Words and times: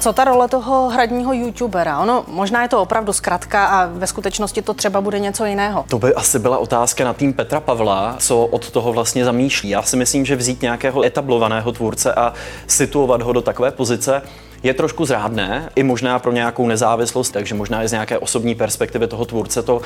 Co 0.00 0.12
ta 0.12 0.24
role 0.24 0.48
toho 0.48 0.88
hradního 0.88 1.32
youtubera? 1.32 1.98
Ono 1.98 2.24
možná 2.28 2.62
je 2.62 2.68
to 2.68 2.82
opravdu 2.82 3.12
zkratka 3.12 3.66
a 3.66 3.86
ve 3.86 4.06
skutečnosti 4.06 4.62
to 4.62 4.74
třeba 4.74 5.00
bude 5.00 5.18
něco 5.18 5.44
jiného. 5.44 5.84
To 5.88 5.98
by 5.98 6.14
asi 6.14 6.38
byla 6.38 6.58
otázka 6.58 7.04
na 7.04 7.12
tým 7.12 7.32
Petra 7.32 7.60
Pavla, 7.60 8.16
co 8.18 8.46
od 8.46 8.70
toho 8.70 8.92
vlastně 8.92 9.24
zamýšlí. 9.24 9.68
Já 9.68 9.82
si 9.82 9.96
myslím, 9.96 10.24
že 10.24 10.36
vzít 10.36 10.62
nějakého 10.62 11.04
etablovaného 11.04 11.72
tvůrce 11.72 12.14
a 12.14 12.32
situovat 12.66 13.22
ho 13.22 13.32
do 13.32 13.40
takové 13.40 13.70
pozice, 13.70 14.22
je 14.62 14.74
trošku 14.74 15.04
zrádné, 15.04 15.70
i 15.76 15.82
možná 15.82 16.18
pro 16.18 16.32
nějakou 16.32 16.66
nezávislost, 16.66 17.30
takže 17.30 17.54
možná 17.54 17.84
i 17.84 17.88
z 17.88 17.92
nějaké 17.92 18.18
osobní 18.18 18.54
perspektivy 18.54 19.06
toho 19.06 19.24
tvůrce 19.24 19.62
to 19.62 19.80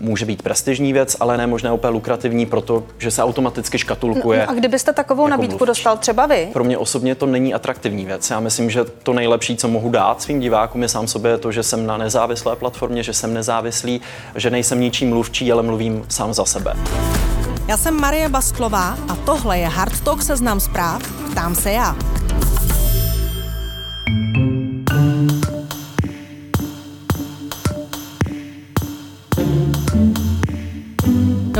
může 0.00 0.26
být 0.26 0.42
prestižní 0.42 0.92
věc, 0.92 1.16
ale 1.20 1.38
ne 1.38 1.46
možná 1.46 1.72
úplně 1.72 1.90
lukrativní, 1.90 2.46
protože 2.46 3.10
se 3.10 3.22
automaticky 3.22 3.78
škatulkuje. 3.78 4.38
No, 4.38 4.50
a 4.50 4.54
kdybyste 4.54 4.92
takovou 4.92 5.22
jako 5.22 5.30
nabídku 5.30 5.52
mluvčí. 5.52 5.66
dostal 5.66 5.96
třeba 5.96 6.26
vy? 6.26 6.48
Pro 6.52 6.64
mě 6.64 6.78
osobně 6.78 7.14
to 7.14 7.26
není 7.26 7.54
atraktivní 7.54 8.04
věc. 8.04 8.30
Já 8.30 8.40
myslím, 8.40 8.70
že 8.70 8.84
to 8.84 9.12
nejlepší, 9.12 9.56
co 9.56 9.68
mohu 9.68 9.90
dát 9.90 10.22
svým 10.22 10.40
divákům, 10.40 10.82
je 10.82 10.88
sám 10.88 11.06
sobě 11.06 11.38
to, 11.38 11.52
že 11.52 11.62
jsem 11.62 11.86
na 11.86 11.96
nezávislé 11.96 12.56
platformě, 12.56 13.02
že 13.02 13.12
jsem 13.12 13.34
nezávislý, 13.34 14.00
že 14.34 14.50
nejsem 14.50 14.80
ničím 14.80 15.08
mluvčí, 15.08 15.52
ale 15.52 15.62
mluvím 15.62 16.04
sám 16.08 16.34
za 16.34 16.44
sebe. 16.44 16.74
Já 17.68 17.76
jsem 17.76 18.00
Marie 18.00 18.28
Bastlová 18.28 18.98
a 19.08 19.16
tohle 19.16 19.58
je 19.58 19.66
Hard 19.66 20.00
Talk 20.00 20.22
seznam 20.22 20.60
zpráv. 20.60 21.02
Ptám 21.30 21.54
se 21.54 21.70
já. 21.70 21.96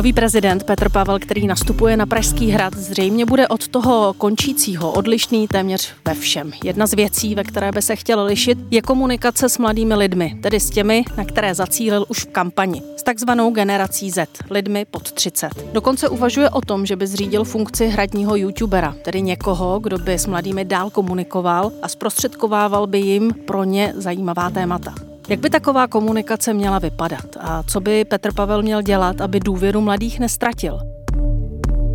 Nový 0.00 0.12
prezident 0.12 0.64
Petr 0.64 0.88
Pavel, 0.88 1.18
který 1.18 1.46
nastupuje 1.46 1.96
na 1.96 2.06
Pražský 2.06 2.50
hrad, 2.50 2.76
zřejmě 2.76 3.26
bude 3.26 3.48
od 3.48 3.68
toho 3.68 4.14
končícího 4.18 4.92
odlišný 4.92 5.48
téměř 5.48 5.92
ve 6.04 6.14
všem. 6.14 6.52
Jedna 6.64 6.86
z 6.86 6.94
věcí, 6.94 7.34
ve 7.34 7.44
které 7.44 7.72
by 7.72 7.82
se 7.82 7.96
chtěl 7.96 8.24
lišit, 8.24 8.58
je 8.70 8.82
komunikace 8.82 9.48
s 9.48 9.58
mladými 9.58 9.94
lidmi, 9.94 10.38
tedy 10.42 10.60
s 10.60 10.70
těmi, 10.70 11.04
na 11.16 11.24
které 11.24 11.54
zacílil 11.54 12.06
už 12.08 12.18
v 12.18 12.26
kampani, 12.26 12.82
s 12.96 13.02
takzvanou 13.02 13.50
generací 13.50 14.10
Z, 14.10 14.28
lidmi 14.50 14.84
pod 14.84 15.12
30. 15.12 15.50
Dokonce 15.72 16.08
uvažuje 16.08 16.50
o 16.50 16.60
tom, 16.60 16.86
že 16.86 16.96
by 16.96 17.06
zřídil 17.06 17.44
funkci 17.44 17.86
hradního 17.88 18.36
youtubera, 18.36 18.94
tedy 19.04 19.22
někoho, 19.22 19.78
kdo 19.78 19.98
by 19.98 20.14
s 20.14 20.26
mladými 20.26 20.64
dál 20.64 20.90
komunikoval 20.90 21.72
a 21.82 21.88
zprostředkovával 21.88 22.86
by 22.86 22.98
jim 22.98 23.34
pro 23.46 23.64
ně 23.64 23.92
zajímavá 23.96 24.50
témata. 24.50 25.09
Jak 25.30 25.40
by 25.40 25.50
taková 25.50 25.86
komunikace 25.86 26.54
měla 26.54 26.78
vypadat 26.78 27.24
a 27.40 27.62
co 27.62 27.80
by 27.80 28.04
Petr 28.04 28.34
Pavel 28.34 28.62
měl 28.62 28.82
dělat, 28.82 29.20
aby 29.20 29.40
důvěru 29.40 29.80
mladých 29.80 30.20
nestratil? 30.20 30.78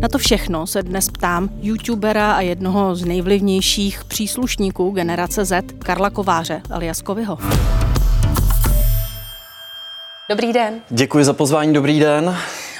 Na 0.00 0.08
to 0.08 0.18
všechno 0.18 0.66
se 0.66 0.82
dnes 0.82 1.08
ptám 1.08 1.48
youtubera 1.60 2.32
a 2.32 2.40
jednoho 2.40 2.96
z 2.96 3.04
nejvlivnějších 3.04 4.04
příslušníků 4.04 4.90
generace 4.90 5.44
Z, 5.44 5.64
Karla 5.78 6.10
Kováře 6.10 6.62
alias 6.70 7.02
Kovyho. 7.02 7.38
Dobrý 10.30 10.52
den. 10.52 10.74
Děkuji 10.90 11.24
za 11.24 11.32
pozvání, 11.32 11.72
dobrý 11.72 12.00
den. 12.00 12.36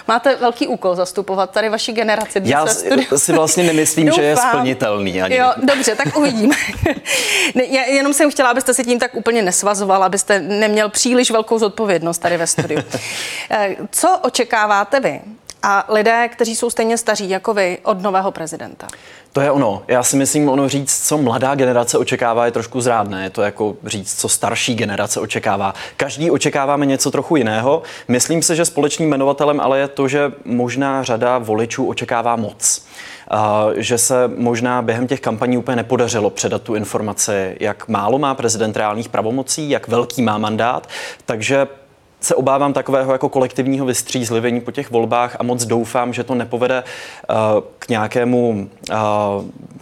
Máte 0.08 0.36
velký 0.36 0.66
úkol 0.66 0.94
zastupovat 0.94 1.50
tady 1.50 1.68
vaši 1.68 1.92
generaci. 1.92 2.40
Já 2.44 2.66
si 3.16 3.32
vlastně 3.32 3.64
nemyslím, 3.64 4.10
že 4.12 4.22
je 4.22 4.36
splnitelný. 4.36 5.22
Ani. 5.22 5.36
Jo, 5.36 5.52
dobře, 5.56 5.94
tak 5.94 6.16
uvidíme. 6.16 6.54
ne, 7.54 7.64
já 7.64 7.82
jenom 7.82 8.14
jsem 8.14 8.30
chtěla, 8.30 8.50
abyste 8.50 8.74
se 8.74 8.84
tím 8.84 8.98
tak 8.98 9.14
úplně 9.14 9.42
nesvazoval, 9.42 10.04
abyste 10.04 10.40
neměl 10.40 10.88
příliš 10.88 11.30
velkou 11.30 11.58
zodpovědnost 11.58 12.18
tady 12.18 12.36
ve 12.36 12.46
studiu. 12.46 12.82
Eh, 13.50 13.76
co 13.90 14.18
očekáváte 14.22 15.00
vy 15.00 15.20
a 15.68 15.84
lidé, 15.88 16.28
kteří 16.28 16.56
jsou 16.56 16.70
stejně 16.70 16.98
staří 16.98 17.30
jako 17.30 17.54
vy, 17.54 17.78
od 17.82 18.02
nového 18.02 18.30
prezidenta? 18.30 18.86
To 19.32 19.40
je 19.40 19.50
ono. 19.50 19.82
Já 19.88 20.02
si 20.02 20.16
myslím, 20.16 20.48
ono 20.48 20.68
říct, 20.68 21.08
co 21.08 21.18
mladá 21.18 21.54
generace 21.54 21.98
očekává, 21.98 22.44
je 22.46 22.52
trošku 22.52 22.80
zrádné. 22.80 23.22
Je 23.24 23.30
to 23.30 23.42
jako 23.42 23.76
říct, 23.86 24.20
co 24.20 24.28
starší 24.28 24.74
generace 24.74 25.20
očekává. 25.20 25.74
Každý 25.96 26.30
očekáváme 26.30 26.86
něco 26.86 27.10
trochu 27.10 27.36
jiného. 27.36 27.82
Myslím 28.08 28.42
si, 28.42 28.56
že 28.56 28.64
společným 28.64 29.08
jmenovatelem 29.08 29.60
ale 29.60 29.78
je 29.78 29.88
to, 29.88 30.08
že 30.08 30.32
možná 30.44 31.02
řada 31.02 31.38
voličů 31.38 31.86
očekává 31.86 32.36
moc. 32.36 32.86
Uh, 33.32 33.38
že 33.76 33.98
se 33.98 34.30
možná 34.36 34.82
během 34.82 35.06
těch 35.06 35.20
kampaní 35.20 35.58
úplně 35.58 35.76
nepodařilo 35.76 36.30
předat 36.30 36.62
tu 36.62 36.74
informaci, 36.74 37.56
jak 37.60 37.88
málo 37.88 38.18
má 38.18 38.34
prezident 38.34 38.76
reálných 38.76 39.08
pravomocí, 39.08 39.70
jak 39.70 39.88
velký 39.88 40.22
má 40.22 40.38
mandát. 40.38 40.88
Takže 41.24 41.66
se 42.26 42.34
obávám 42.34 42.72
takového 42.72 43.12
jako 43.12 43.28
kolektivního 43.28 43.86
vystřízlivění 43.86 44.60
po 44.60 44.70
těch 44.70 44.90
volbách 44.90 45.36
a 45.38 45.42
moc 45.42 45.64
doufám, 45.64 46.12
že 46.12 46.24
to 46.24 46.34
nepovede 46.34 46.82
uh, 47.30 47.36
k 47.78 47.88
nějakému 47.88 48.68
uh, 48.90 48.96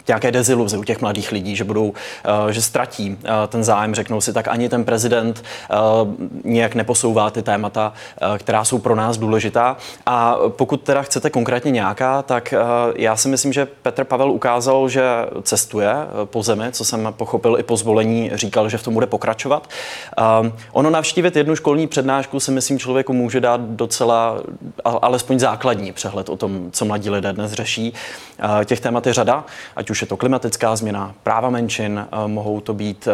nějaké 0.07 0.31
deziluzi 0.31 0.77
u 0.77 0.83
těch 0.83 1.01
mladých 1.01 1.31
lidí, 1.31 1.55
že 1.55 1.63
budou, 1.63 1.87
uh, 1.87 1.93
že 2.49 2.61
ztratí 2.61 3.09
uh, 3.09 3.29
ten 3.47 3.63
zájem, 3.63 3.95
řeknou 3.95 4.21
si, 4.21 4.33
tak 4.33 4.47
ani 4.47 4.69
ten 4.69 4.85
prezident 4.85 5.43
uh, 5.69 5.77
nějak 6.43 6.75
neposouvá 6.75 7.29
ty 7.29 7.41
témata, 7.41 7.93
uh, 8.21 8.37
která 8.37 8.65
jsou 8.65 8.79
pro 8.79 8.95
nás 8.95 9.17
důležitá. 9.17 9.77
A 10.05 10.35
pokud 10.47 10.81
teda 10.81 11.01
chcete 11.01 11.29
konkrétně 11.29 11.71
nějaká, 11.71 12.21
tak 12.21 12.53
uh, 12.53 12.93
já 12.95 13.15
si 13.15 13.27
myslím, 13.27 13.53
že 13.53 13.65
Petr 13.65 14.03
Pavel 14.03 14.31
ukázal, 14.31 14.89
že 14.89 15.03
cestuje 15.43 15.95
po 16.25 16.43
zemi, 16.43 16.65
co 16.71 16.85
jsem 16.85 17.13
pochopil 17.17 17.59
i 17.59 17.63
po 17.63 17.77
zvolení, 17.77 18.31
říkal, 18.33 18.69
že 18.69 18.77
v 18.77 18.83
tom 18.83 18.93
bude 18.93 19.07
pokračovat. 19.07 19.67
Uh, 20.41 20.51
ono 20.71 20.89
navštívit 20.89 21.35
jednu 21.35 21.55
školní 21.55 21.87
přednášku 21.87 22.34
si 22.39 22.51
myslím 22.51 22.79
člověku 22.79 23.13
může 23.13 23.41
dát 23.41 23.61
docela 23.61 24.41
alespoň 24.85 25.39
základní 25.39 25.91
přehled 25.91 26.29
o 26.29 26.37
tom, 26.37 26.71
co 26.71 26.85
mladí 26.85 27.09
lidé 27.09 27.33
dnes 27.33 27.51
řeší. 27.51 27.93
Těch 28.65 28.79
témat 28.79 29.07
je 29.07 29.13
řada, 29.13 29.45
ať 29.75 29.89
už 29.89 30.01
je 30.01 30.07
to 30.07 30.17
klimatická 30.17 30.75
změna, 30.75 31.13
práva 31.23 31.49
menšin, 31.49 32.07
mohou 32.27 32.61
to 32.61 32.73
být 32.73 33.07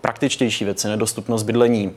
praktičtější 0.00 0.64
věci, 0.64 0.88
nedostupnost 0.88 1.42
bydlení, 1.42 1.92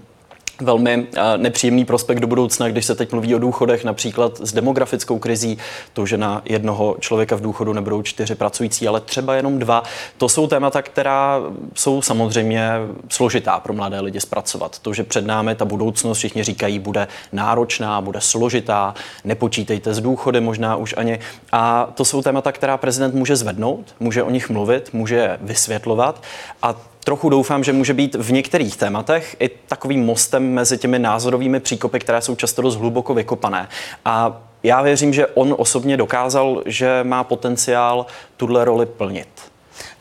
velmi 0.62 1.08
eh, 1.16 1.38
nepříjemný 1.38 1.86
prospekt 1.86 2.20
do 2.20 2.28
budoucna, 2.28 2.70
když 2.70 2.86
se 2.86 2.96
teď 2.96 3.12
mluví 3.12 3.36
o 3.36 3.40
důchodech, 3.40 3.84
například 3.84 4.38
s 4.42 4.54
demografickou 4.54 5.20
krizí, 5.20 5.58
to, 5.94 6.06
že 6.06 6.18
na 6.18 6.42
jednoho 6.46 6.96
člověka 7.00 7.36
v 7.36 7.42
důchodu 7.42 7.74
nebudou 7.74 8.02
čtyři 8.02 8.36
pracující, 8.36 8.88
ale 8.88 9.02
třeba 9.02 9.36
jenom 9.36 9.60
dva. 9.60 9.84
To 10.18 10.30
jsou 10.30 10.48
témata, 10.48 10.82
která 10.82 11.40
jsou 11.74 12.02
samozřejmě 12.02 12.70
složitá 13.10 13.60
pro 13.60 13.74
mladé 13.74 14.00
lidi 14.00 14.22
zpracovat. 14.22 14.80
To, 14.80 14.94
že 14.94 15.04
před 15.04 15.26
námi 15.26 15.56
ta 15.56 15.66
budoucnost, 15.66 16.18
všichni 16.18 16.44
říkají, 16.44 16.80
bude 16.80 17.08
náročná, 17.32 18.02
bude 18.02 18.22
složitá, 18.22 18.94
nepočítejte 19.24 19.94
s 19.94 20.02
důchody 20.02 20.42
možná 20.42 20.76
už 20.76 20.94
ani. 20.98 21.20
A 21.52 21.90
to 21.94 22.06
jsou 22.06 22.22
témata, 22.22 22.52
která 22.52 22.78
prezident 22.78 23.16
může 23.16 23.36
zvednout, 23.36 23.96
může 24.00 24.24
o 24.24 24.30
nich 24.30 24.50
mluvit, 24.50 24.94
může 24.94 25.16
je 25.16 25.38
vysvětlovat 25.42 26.24
a 26.62 26.76
trochu 27.04 27.30
doufám, 27.30 27.64
že 27.64 27.74
může 27.74 27.94
být 27.94 28.16
v 28.16 28.32
některých 28.32 28.78
tématech 28.78 29.36
i 29.40 29.50
takovým 29.50 30.06
mostem 30.06 30.54
mezi 30.54 30.78
těmi 30.78 31.00
názorovými 31.00 31.60
příkopy, 31.60 32.00
které 32.00 32.22
jsou 32.22 32.36
často 32.36 32.62
dost 32.62 32.76
hluboko 32.76 33.14
vykopané. 33.14 33.70
A 34.06 34.42
já 34.64 34.82
věřím, 34.82 35.14
že 35.14 35.28
on 35.28 35.56
osobně 35.58 35.98
dokázal, 35.98 36.64
že 36.66 37.00
má 37.04 37.24
potenciál 37.24 38.06
tuhle 38.38 38.66
roli 38.66 38.86
plnit. 38.86 39.51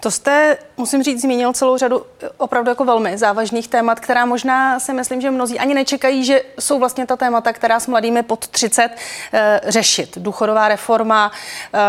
To 0.00 0.11
jste, 0.11 0.59
musím 0.77 1.03
říct, 1.03 1.21
zmínil 1.21 1.53
celou 1.53 1.77
řadu 1.77 2.06
eh, 2.22 2.28
opravdu 2.37 2.69
jako 2.69 2.84
velmi 2.84 3.19
závažných 3.19 3.69
témat, 3.69 4.00
která 4.00 4.27
možná 4.27 4.81
si 4.81 4.93
myslím, 4.93 5.21
že 5.21 5.31
mnozí 5.31 5.59
ani 5.59 5.75
nečekají, 5.75 6.25
že 6.25 6.43
jsou 6.59 6.78
vlastně 6.78 7.06
ta 7.06 7.16
témata, 7.16 7.53
která 7.53 7.81
s 7.81 7.87
mladými 7.87 8.22
pod 8.22 8.49
30 8.49 8.83
e, 8.83 8.91
eh, 9.33 9.61
řešit. 9.65 10.19
Důchodová 10.19 10.69
reforma, 10.69 11.33
e, 11.75 11.81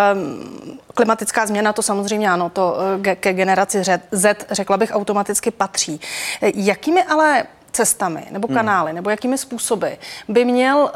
klimatická 0.93 1.45
změna, 1.45 1.73
to 1.73 1.81
samozřejmě 1.81 2.31
ano, 2.31 2.49
to 2.49 2.77
e, 3.03 3.15
ke 3.15 3.33
generaci 3.33 3.83
Z, 4.11 4.45
řekla 4.51 4.77
bych, 4.77 4.91
automaticky 4.93 5.51
patří. 5.51 6.01
Jakými 6.41 7.03
ale 7.03 7.43
cestami 7.71 8.27
nebo 8.31 8.47
hmm. 8.47 8.55
kanály 8.55 8.89
hmm. 8.89 8.95
nebo 8.95 9.09
jakými 9.09 9.37
způsoby 9.37 9.87
by 10.27 10.45
měl 10.45 10.91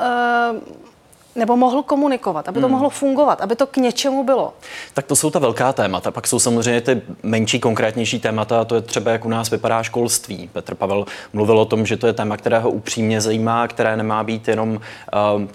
nebo 1.35 1.57
mohl 1.57 1.83
komunikovat, 1.83 2.47
aby 2.47 2.59
to 2.59 2.65
hmm. 2.65 2.71
mohlo 2.71 2.89
fungovat, 2.89 3.41
aby 3.41 3.55
to 3.55 3.67
k 3.67 3.77
něčemu 3.77 4.23
bylo? 4.23 4.53
Tak 4.93 5.05
to 5.05 5.15
jsou 5.15 5.29
ta 5.29 5.39
velká 5.39 5.73
témata. 5.73 6.11
Pak 6.11 6.27
jsou 6.27 6.39
samozřejmě 6.39 6.81
ty 6.81 7.01
menší, 7.23 7.59
konkrétnější 7.59 8.19
témata, 8.19 8.61
a 8.61 8.65
to 8.65 8.75
je 8.75 8.81
třeba, 8.81 9.11
jak 9.11 9.25
u 9.25 9.29
nás 9.29 9.49
vypadá 9.49 9.83
školství. 9.83 10.49
Petr 10.53 10.75
Pavel 10.75 11.05
mluvil 11.33 11.59
o 11.59 11.65
tom, 11.65 11.85
že 11.85 11.97
to 11.97 12.07
je 12.07 12.13
téma, 12.13 12.37
které 12.37 12.59
ho 12.59 12.71
upřímně 12.71 13.21
zajímá, 13.21 13.67
které 13.67 13.97
nemá 13.97 14.23
být 14.23 14.47
jenom 14.47 14.69
uh, 14.69 14.79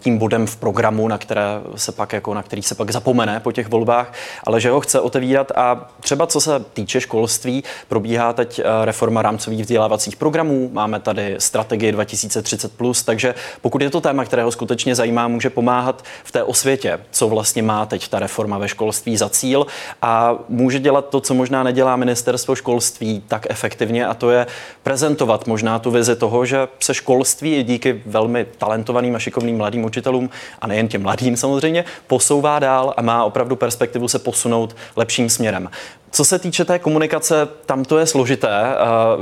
tím 0.01 0.19
bodem 0.19 0.47
v 0.47 0.57
programu, 0.57 1.09
na, 1.09 1.19
které 1.19 1.45
se 1.77 1.93
pak, 1.93 2.13
jako, 2.13 2.35
na 2.35 2.43
který 2.43 2.63
se 2.63 2.75
pak 2.75 2.91
zapomene 2.91 3.41
po 3.41 3.53
těch 3.53 3.69
volbách, 3.69 4.13
ale 4.45 4.61
že 4.61 4.71
ho 4.71 4.81
chce 4.81 5.01
otevírat. 5.01 5.53
A 5.55 5.89
třeba 6.01 6.27
co 6.27 6.41
se 6.41 6.61
týče 6.73 7.01
školství, 7.01 7.65
probíhá 7.89 8.33
teď 8.33 8.59
uh, 8.59 8.65
reforma 8.85 9.23
rámcových 9.23 9.61
vzdělávacích 9.61 10.17
programů, 10.17 10.71
máme 10.73 11.01
tady 11.01 11.37
strategii 11.39 11.93
2030, 11.93 12.73
takže 13.05 13.35
pokud 13.61 13.83
je 13.83 13.91
to 13.91 14.01
téma, 14.01 14.25
které 14.25 14.43
ho 14.43 14.53
skutečně 14.53 14.95
zajímá, 14.95 15.29
může 15.29 15.51
pomáhat 15.51 15.70
pomáhat 15.71 16.05
v 16.25 16.33
té 16.33 16.43
osvětě, 16.43 17.01
co 17.11 17.29
vlastně 17.29 17.63
má 17.63 17.87
teď 17.87 18.09
ta 18.09 18.19
reforma 18.19 18.59
ve 18.59 18.69
školství 18.69 19.17
za 19.17 19.29
cíl 19.29 19.67
a 20.03 20.35
může 20.49 20.79
dělat 20.79 21.09
to, 21.09 21.21
co 21.21 21.35
možná 21.35 21.63
nedělá 21.63 21.97
ministerstvo 21.97 22.55
školství 22.55 23.23
tak 23.29 23.47
efektivně 23.51 24.07
a 24.07 24.15
to 24.15 24.31
je 24.31 24.47
prezentovat 24.83 25.47
možná 25.47 25.79
tu 25.79 25.91
vizi 25.91 26.17
toho, 26.17 26.47
že 26.47 26.69
se 26.81 26.95
školství 26.95 27.63
díky 27.63 28.03
velmi 28.07 28.47
talentovaným 28.59 29.17
a 29.17 29.19
šikovným 29.19 29.57
mladým 29.57 29.85
učitelům 29.85 30.31
a 30.61 30.67
nejen 30.67 30.89
těm 30.89 31.03
mladým 31.03 31.37
samozřejmě 31.37 31.85
posouvá 32.07 32.59
dál 32.59 32.95
a 32.97 33.03
má 33.03 33.25
opravdu 33.25 33.57
perspektivu 33.57 34.09
se 34.09 34.19
posunout 34.19 34.77
lepším 34.97 35.31
směrem. 35.31 35.71
Co 36.13 36.25
se 36.25 36.39
týče 36.39 36.65
té 36.65 36.79
komunikace, 36.79 37.49
tam 37.67 37.85
to 37.85 37.99
je 37.99 38.07
složité. 38.07 38.51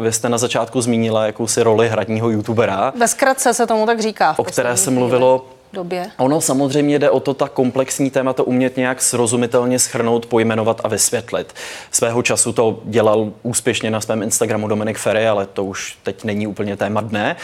Vy 0.01 0.13
jste 0.13 0.29
na 0.29 0.39
začátku 0.39 0.81
zmínila 0.81 1.27
jakousi 1.27 1.63
roli 1.63 1.89
hradního 1.89 2.31
youtubera. 2.31 2.93
Ve 2.97 3.09
zkratce 3.09 3.55
se 3.55 3.67
tomu 3.67 3.87
tak 3.87 4.01
říká. 4.01 4.35
O 4.39 4.45
které 4.45 4.77
se 4.77 4.91
mluvilo 4.91 5.47
době? 5.73 6.11
Ono 6.17 6.41
samozřejmě 6.41 6.99
jde 6.99 7.11
o 7.11 7.21
to 7.21 7.35
ta 7.35 7.49
komplexní 7.49 8.11
témata 8.11 8.43
umět 8.43 8.77
nějak 8.77 9.03
srozumitelně 9.03 9.79
schrnout, 9.79 10.27
pojmenovat 10.27 10.81
a 10.85 10.89
vysvětlit. 10.89 11.55
Svého 11.91 12.23
času 12.23 12.53
to 12.53 12.81
dělal 12.85 13.33
úspěšně 13.43 13.91
na 13.91 14.01
svém 14.01 14.23
Instagramu 14.23 14.69
Dominik 14.69 14.99
Ferry, 14.99 15.29
ale 15.29 15.47
to 15.47 15.65
už 15.65 15.99
teď 16.03 16.25
není 16.25 16.47
úplně 16.47 16.77
téma 16.77 17.01
dne. 17.01 17.37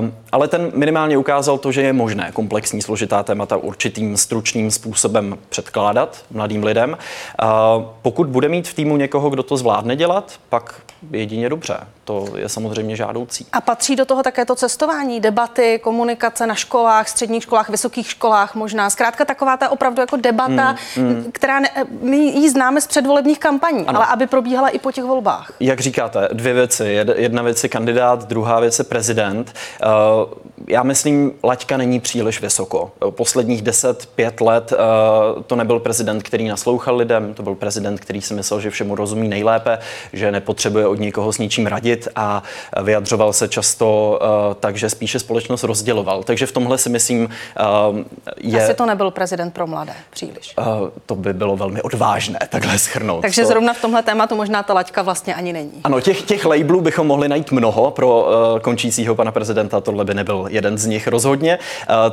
Uh, 0.00 0.08
ale 0.32 0.48
ten 0.48 0.72
minimálně 0.74 1.16
ukázal 1.16 1.58
to, 1.58 1.72
že 1.72 1.82
je 1.82 1.92
možné 1.92 2.30
komplexní 2.32 2.82
složitá 2.82 3.22
témata 3.22 3.56
určitým 3.56 4.16
stručným 4.16 4.70
způsobem 4.70 5.38
předkládat 5.48 6.24
mladým 6.30 6.64
lidem. 6.64 6.96
Uh, 7.42 7.84
pokud 8.02 8.26
bude 8.26 8.48
mít 8.48 8.68
v 8.68 8.74
týmu 8.74 8.96
někoho, 8.96 9.30
kdo 9.30 9.42
to 9.42 9.56
zvládne 9.56 9.96
dělat, 9.96 10.32
pak 10.48 10.74
jedině 11.10 11.48
dobře. 11.48 11.76
To 12.04 12.28
je 12.36 12.48
samozřejmě 12.48 12.96
žádoucí. 12.96 13.46
A 13.52 13.60
patří 13.60 13.96
do 13.96 14.04
toho 14.04 14.22
také 14.22 14.44
to 14.44 14.54
cestování, 14.54 15.20
debaty, 15.20 15.80
komunikace 15.82 16.46
na 16.46 16.54
školách, 16.54 17.08
středních 17.08 17.42
školách, 17.42 17.68
vysokých 17.68 18.10
školách 18.10 18.54
možná. 18.54 18.90
Zkrátka 18.90 19.24
taková 19.24 19.56
ta 19.56 19.68
opravdu 19.68 20.00
jako 20.00 20.16
debata, 20.16 20.76
mm, 20.96 21.04
mm. 21.04 21.32
která 21.32 21.60
ne, 21.60 21.68
my 22.00 22.16
ji 22.16 22.50
známe 22.50 22.80
z 22.80 22.86
předvolebních 22.86 23.38
kampaní, 23.38 23.86
ano. 23.86 23.98
ale 23.98 24.06
aby 24.06 24.26
probíhala 24.26 24.68
i 24.68 24.78
po 24.78 24.92
těch 24.92 25.04
volbách. 25.04 25.52
Jak 25.60 25.80
říkáte, 25.80 26.28
dvě 26.32 26.54
věci. 26.54 26.84
Jedna 27.16 27.42
věc 27.42 27.62
je 27.62 27.68
kandidát, 27.68 28.28
druhá 28.28 28.60
věc 28.60 28.78
je 28.78 28.84
prezident. 28.84 29.52
Uh, 29.84 30.32
já 30.68 30.82
myslím, 30.82 31.32
laťka 31.44 31.76
není 31.76 32.00
příliš 32.00 32.40
vysoko. 32.40 32.92
Posledních 33.10 33.62
10-5 33.62 34.46
let 34.46 34.72
uh, 34.72 35.42
to 35.42 35.56
nebyl 35.56 35.78
prezident, 35.78 36.22
který 36.22 36.48
naslouchal 36.48 36.96
lidem, 36.96 37.34
to 37.34 37.42
byl 37.42 37.54
prezident, 37.54 38.00
který 38.00 38.22
si 38.22 38.34
myslel, 38.34 38.60
že 38.60 38.70
všemu 38.70 38.94
rozumí 38.94 39.28
nejlépe, 39.28 39.78
že 40.12 40.32
nepotřebuje 40.32 40.86
od 40.86 40.98
nikoho 40.98 41.32
s 41.32 41.38
ničím 41.38 41.66
radit 41.66 41.93
a 42.16 42.42
vyjadřoval 42.82 43.32
se 43.32 43.48
často 43.48 44.18
uh, 44.22 44.54
tak, 44.54 44.76
že 44.76 44.90
spíše 44.90 45.18
společnost 45.18 45.64
rozděloval. 45.64 46.22
Takže 46.22 46.46
v 46.46 46.52
tomhle 46.52 46.78
si 46.78 46.88
myslím, 46.88 47.24
uh, 47.24 47.98
je... 48.40 48.64
Asi 48.64 48.74
to 48.74 48.86
nebyl 48.86 49.10
prezident 49.10 49.50
pro 49.50 49.66
mladé 49.66 49.92
příliš. 50.10 50.54
Uh, 50.58 50.88
to 51.06 51.14
by 51.14 51.32
bylo 51.32 51.56
velmi 51.56 51.82
odvážné 51.82 52.38
takhle 52.48 52.78
schrnout. 52.78 53.22
Takže 53.22 53.42
to... 53.42 53.48
zrovna 53.48 53.72
v 53.72 53.80
tomhle 53.80 54.02
tématu 54.02 54.36
možná 54.36 54.62
ta 54.62 54.74
laťka 54.74 55.02
vlastně 55.02 55.34
ani 55.34 55.52
není. 55.52 55.72
Ano, 55.84 56.00
těch, 56.00 56.22
těch 56.22 56.44
labelů 56.44 56.80
bychom 56.80 57.06
mohli 57.06 57.28
najít 57.28 57.52
mnoho 57.52 57.90
pro 57.90 58.28
končícího 58.62 59.14
pana 59.14 59.32
prezidenta, 59.32 59.80
tohle 59.80 60.04
by 60.04 60.14
nebyl 60.14 60.46
jeden 60.48 60.78
z 60.78 60.86
nich 60.86 61.06
rozhodně. 61.06 61.58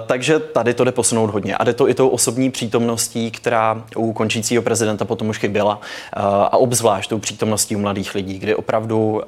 Takže 0.06 0.40
tady 0.40 0.74
to 0.74 0.84
jde 0.84 0.92
posunout 0.92 1.30
hodně. 1.30 1.56
A 1.56 1.64
jde 1.64 1.74
to 1.74 1.90
i 1.90 1.94
tou 1.94 2.08
osobní 2.08 2.52
přítomností, 2.52 3.32
která 3.32 3.84
u 3.96 4.14
končícího 4.14 4.64
prezidenta 4.64 5.06
potom 5.06 5.30
už 5.30 5.38
chyběla. 5.38 5.80
A 6.52 6.58
obzvlášť 6.58 7.10
tou 7.10 7.20
přítomností 7.20 7.76
u 7.76 7.80
mladých 7.80 8.16
lidí, 8.16 8.40
kdy 8.40 8.56
opravdu 8.56 9.22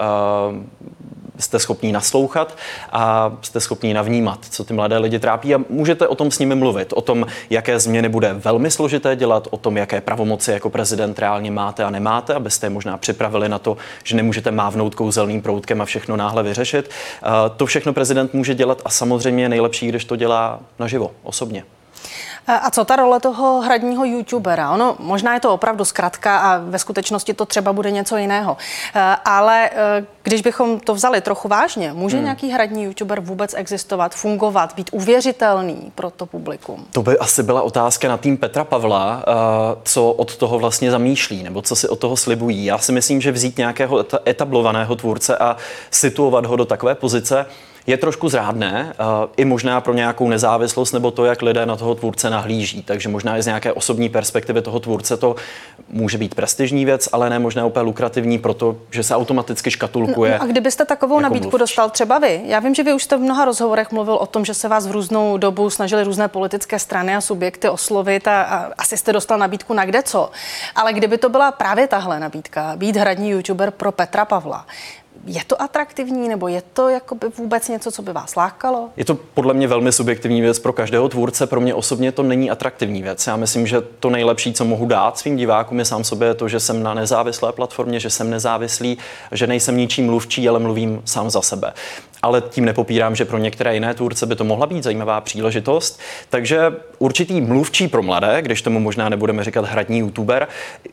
jste 1.40 1.60
schopní 1.60 1.92
naslouchat 1.92 2.58
a 2.92 3.32
jste 3.42 3.60
schopní 3.60 3.94
navnímat, 3.94 4.40
co 4.50 4.64
ty 4.64 4.74
mladé 4.74 4.98
lidi 4.98 5.20
trápí 5.20 5.56
a 5.56 5.60
můžete 5.70 6.08
o 6.08 6.16
tom 6.16 6.32
s 6.32 6.40
nimi 6.40 6.56
mluvit, 6.56 6.94
o 6.94 7.02
tom, 7.02 7.26
jaké 7.50 7.80
změny 7.80 8.10
bude 8.10 8.34
velmi 8.34 8.72
složité 8.72 9.16
dělat, 9.16 9.48
o 9.52 9.58
tom, 9.58 9.78
jaké 9.78 10.02
pravomoci 10.02 10.52
jako 10.52 10.70
prezident 10.70 11.20
reálně 11.20 11.52
máte 11.52 11.84
a 11.84 11.90
nemáte, 11.90 12.34
abyste 12.34 12.66
je 12.66 12.70
možná 12.70 12.98
připravili 12.98 13.50
na 13.50 13.60
to, 13.60 13.78
že 14.04 14.16
nemůžete 14.16 14.52
mávnout 14.52 14.96
kouzelným 14.96 15.42
proutkem 15.42 15.82
a 15.82 15.86
všechno 15.86 16.16
náhle 16.16 16.44
vyřešit. 16.44 16.90
To 17.58 17.66
všechno 17.66 17.94
prezident 17.94 18.34
může 18.34 18.56
dělat 18.56 18.82
a 18.86 18.90
samozřejmě 18.90 19.44
je 19.44 19.50
nejlepší, 19.50 19.88
když 19.88 20.06
to 20.06 20.16
dělá 20.16 20.60
naživo, 20.80 21.12
osobně. 21.24 21.64
A 22.48 22.72
co 22.72 22.86
ta 22.86 22.96
role 22.96 23.20
toho 23.20 23.62
hradního 23.62 24.06
youtubera? 24.06 24.72
Ono 24.72 24.96
možná 25.00 25.34
je 25.34 25.40
to 25.40 25.54
opravdu 25.54 25.86
zkratka 25.86 26.38
a 26.38 26.58
ve 26.58 26.80
skutečnosti 26.80 27.34
to 27.34 27.46
třeba 27.46 27.74
bude 27.74 27.92
něco 27.92 28.18
jiného. 28.18 28.58
Eh, 28.96 29.00
ale 29.26 29.70
eh, 29.70 30.06
když 30.24 30.42
bychom 30.42 30.80
to 30.80 30.96
vzali 30.96 31.22
trochu 31.22 31.48
vážně, 31.48 31.94
může 31.94 32.18
hmm. 32.18 32.24
nějaký 32.24 32.50
hradní 32.50 32.84
youtuber 32.84 33.20
vůbec 33.20 33.54
existovat, 33.58 34.16
fungovat, 34.16 34.76
být 34.76 34.90
uvěřitelný 34.94 35.92
pro 35.96 36.10
to 36.10 36.26
publikum? 36.26 36.86
To 36.92 37.04
by 37.04 37.18
asi 37.18 37.44
byla 37.44 37.62
otázka 37.62 38.08
na 38.08 38.18
tým 38.18 38.38
Petra 38.38 38.64
Pavla, 38.64 39.24
eh, 39.28 39.32
co 39.84 40.12
od 40.12 40.38
toho 40.38 40.60
vlastně 40.60 40.92
zamýšlí, 40.92 41.44
nebo 41.44 41.62
co 41.62 41.76
si 41.76 41.88
od 41.88 42.00
toho 42.00 42.18
slibují. 42.18 42.66
Já 42.66 42.78
si 42.78 42.92
myslím, 42.92 43.22
že 43.22 43.32
vzít 43.32 43.58
nějakého 43.58 44.06
etablovaného 44.30 44.96
tvůrce 44.96 45.38
a 45.38 45.58
situovat 45.92 46.46
ho 46.46 46.56
do 46.56 46.66
takové 46.66 46.96
pozice, 46.96 47.46
je 47.88 47.98
trošku 47.98 48.30
zrádné, 48.30 48.94
uh, 49.00 49.30
i 49.38 49.46
možná 49.46 49.82
pro 49.82 49.94
nějakou 49.94 50.30
nezávislost 50.30 50.92
nebo 50.92 51.12
to, 51.12 51.26
jak 51.26 51.42
lidé 51.42 51.66
na 51.66 51.76
toho 51.76 51.96
tvůrce 51.96 52.30
nahlíží. 52.30 52.84
Takže 52.84 53.10
možná 53.10 53.38
i 53.38 53.42
z 53.42 53.46
nějaké 53.46 53.74
osobní 53.74 54.10
perspektivy 54.10 54.62
toho 54.62 54.80
tvůrce 54.80 55.18
to 55.18 55.36
může 55.90 56.18
být 56.18 56.36
prestižní 56.36 56.86
věc, 56.86 57.10
ale 57.12 57.30
ne 57.30 57.40
možná 57.40 57.66
úplně 57.66 57.84
lukrativní, 57.84 58.40
protože 58.40 59.04
se 59.04 59.16
automaticky 59.16 59.72
škatulkuje. 59.72 60.32
No, 60.32 60.38
no 60.38 60.44
a 60.44 60.48
kdybyste 60.48 60.86
takovou 60.86 61.16
jako 61.16 61.22
nabídku 61.22 61.50
mluvč. 61.50 61.60
dostal 61.60 61.90
třeba 61.90 62.20
vy? 62.20 62.42
Já 62.46 62.60
vím, 62.60 62.76
že 62.76 62.84
vy 62.84 62.94
už 62.94 63.04
jste 63.04 63.18
v 63.18 63.20
mnoha 63.20 63.46
rozhovorech 63.46 63.92
mluvil 63.92 64.16
o 64.16 64.26
tom, 64.26 64.46
že 64.46 64.54
se 64.54 64.68
vás 64.68 64.88
v 64.88 64.92
různou 64.92 65.38
dobu 65.38 65.70
snažili 65.70 66.04
různé 66.04 66.28
politické 66.28 66.80
strany 66.80 67.16
a 67.16 67.22
subjekty 67.22 67.70
oslovit 67.70 68.28
a, 68.28 68.42
a 68.42 68.72
asi 68.78 68.98
jste 68.98 69.14
dostal 69.14 69.38
nabídku 69.38 69.74
na 69.74 69.86
kde 69.86 70.04
co. 70.04 70.32
Ale 70.76 70.94
kdyby 70.94 71.18
to 71.18 71.30
byla 71.30 71.52
právě 71.52 71.88
tahle 71.88 72.20
nabídka, 72.20 72.74
být 72.76 72.96
hradní 72.96 73.30
youtuber 73.30 73.72
pro 73.72 73.92
Petra 73.92 74.26
Pavla, 74.26 74.66
je 75.26 75.44
to 75.48 75.62
atraktivní, 75.62 76.28
nebo 76.28 76.48
je 76.48 76.64
to 76.74 76.90
jakoby 76.90 77.28
vůbec 77.38 77.68
něco, 77.68 77.92
co 77.92 78.02
by 78.02 78.14
vás 78.14 78.36
lákalo? 78.36 78.90
Je 78.98 79.06
to 79.06 79.16
podle 79.16 79.54
mě 79.54 79.68
velmi 79.68 79.92
subjektivní 79.92 80.42
věc 80.42 80.60
pro 80.60 80.74
každého 80.74 81.10
tvůrce. 81.10 81.48
Pro 81.48 81.62
mě 81.62 81.74
osobně 81.74 82.12
to 82.12 82.24
není 82.24 82.52
atraktivní 82.52 83.02
věc. 83.04 83.28
Já 83.28 83.36
myslím, 83.36 83.68
že 83.68 83.82
to 83.82 84.10
nejlepší, 84.10 84.54
co 84.54 84.66
mohu 84.66 84.86
dát 84.86 85.18
svým 85.18 85.36
divákům, 85.36 85.80
je 85.80 85.86
sám 85.86 86.04
sobě 86.04 86.34
to, 86.34 86.48
že 86.48 86.60
jsem 86.60 86.84
na 86.84 86.94
nezávislé 86.94 87.52
platformě, 87.52 88.00
že 88.00 88.10
jsem 88.10 88.30
nezávislý, 88.30 88.98
že 89.32 89.48
nejsem 89.48 89.78
ničím 89.78 90.06
mluvčí, 90.06 90.50
ale 90.50 90.60
mluvím 90.60 91.02
sám 91.06 91.30
za 91.30 91.42
sebe 91.42 91.74
ale 92.24 92.42
tím 92.42 92.66
nepopírám, 92.66 93.16
že 93.16 93.26
pro 93.26 93.38
některé 93.38 93.74
jiné 93.74 93.94
tvůrce 93.94 94.26
by 94.26 94.36
to 94.36 94.44
mohla 94.44 94.68
být 94.68 94.84
zajímavá 94.84 95.22
příležitost. 95.22 96.00
Takže 96.30 96.74
určitý 97.00 97.42
mluvčí 97.42 97.88
pro 97.88 98.04
mladé, 98.04 98.42
když 98.42 98.62
tomu 98.62 98.80
možná 98.80 99.10
nebudeme 99.10 99.44
říkat 99.44 99.66
hradní 99.66 100.00
youtuber, 100.00 100.48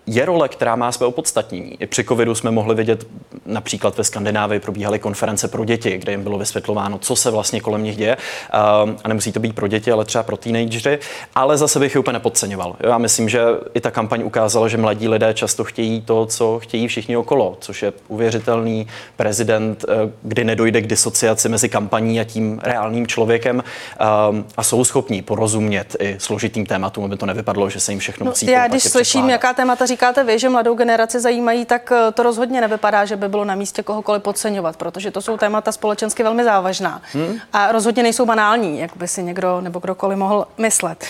je 0.06 0.24
role, 0.24 0.48
která 0.48 0.76
má 0.76 0.92
své 0.92 1.06
opodstatnění. 1.06 1.76
I 1.82 1.86
při 1.86 2.04
covidu 2.04 2.34
jsme 2.34 2.50
mohli 2.50 2.74
vidět 2.74 3.06
například 3.46 3.96
ve 3.96 4.04
Skandinávii 4.04 4.60
probíhaly 4.60 4.98
konference 4.98 5.48
pro 5.48 5.64
děti, 5.64 5.98
kde 5.98 6.12
jim 6.12 6.22
bylo 6.22 6.38
vysvětlováno, 6.38 6.98
co 6.98 7.16
se 7.16 7.30
vlastně 7.30 7.60
kolem 7.60 7.82
nich 7.82 7.96
děje. 7.96 8.16
Ehm, 8.16 8.96
a 9.04 9.08
nemusí 9.08 9.32
to 9.32 9.40
být 9.40 9.54
pro 9.54 9.68
děti, 9.68 9.92
ale 9.92 10.04
třeba 10.04 10.24
pro 10.24 10.36
teenagery. 10.36 10.98
Ale 11.34 11.58
zase 11.58 11.78
bych 11.78 11.94
je 11.94 12.00
úplně 12.00 12.12
nepodceňoval. 12.12 12.76
Já 12.80 12.98
myslím, 12.98 13.28
že 13.28 13.42
i 13.74 13.80
ta 13.80 13.90
kampaň 13.90 14.22
ukázala, 14.24 14.68
že 14.68 14.76
mladí 14.76 15.08
lidé 15.08 15.34
často 15.34 15.64
chtějí 15.64 16.00
to, 16.00 16.26
co 16.26 16.58
chtějí 16.58 16.88
všichni 16.88 17.16
okolo, 17.16 17.56
což 17.60 17.82
je 17.82 17.92
uvěřitelný 18.08 18.86
prezident, 19.16 19.84
eh, 19.88 20.10
kdy 20.22 20.44
nedojde 20.44 20.82
k 20.82 20.86
mezi 21.48 21.68
kampaní 21.68 22.20
a 22.20 22.24
tím 22.24 22.60
reálným 22.62 23.06
člověkem 23.06 23.62
ehm, 23.98 24.44
a 24.56 24.62
jsou 24.62 24.84
schopní 24.84 25.22
porozumět 25.22 25.96
i 26.00 26.16
složitým 26.18 26.66
tématům, 26.66 27.04
aby 27.04 27.16
to 27.16 27.26
nevypadlo, 27.26 27.70
že 27.70 27.80
se 27.80 27.92
jim 27.92 27.98
všechno 27.98 28.24
no, 28.24 28.30
musí 28.30 28.46
Já 28.46 28.68
když 28.68 28.82
slyším, 28.82 29.30
jaká 29.30 29.52
témata 29.52 29.86
říkáte 29.86 30.24
vy, 30.24 30.38
že 30.38 30.48
mladou 30.48 30.74
generaci 30.74 31.20
zajímají, 31.20 31.64
tak 31.64 31.92
eh, 31.92 32.12
to 32.12 32.22
rozhodně 32.22 32.60
nevypadá, 32.60 33.04
že 33.04 33.16
by 33.16 33.28
bylo 33.28 33.44
na 33.44 33.54
místě 33.54 33.82
kohokoliv 33.82 34.22
podceňovat, 34.22 34.76
protože 34.76 35.10
to 35.10 35.22
jsou 35.22 35.36
témata 35.36 35.72
společensky 35.72 36.22
velmi 36.22 36.44
závažná 36.44 37.02
hmm? 37.12 37.38
a 37.52 37.72
rozhodně 37.72 38.02
nejsou 38.02 38.26
banální, 38.26 38.78
jak 38.80 38.96
by 38.96 39.08
si 39.08 39.22
někdo 39.22 39.60
nebo 39.60 39.78
kdokoliv 39.78 40.18
mohl 40.18 40.46
myslet. 40.58 41.04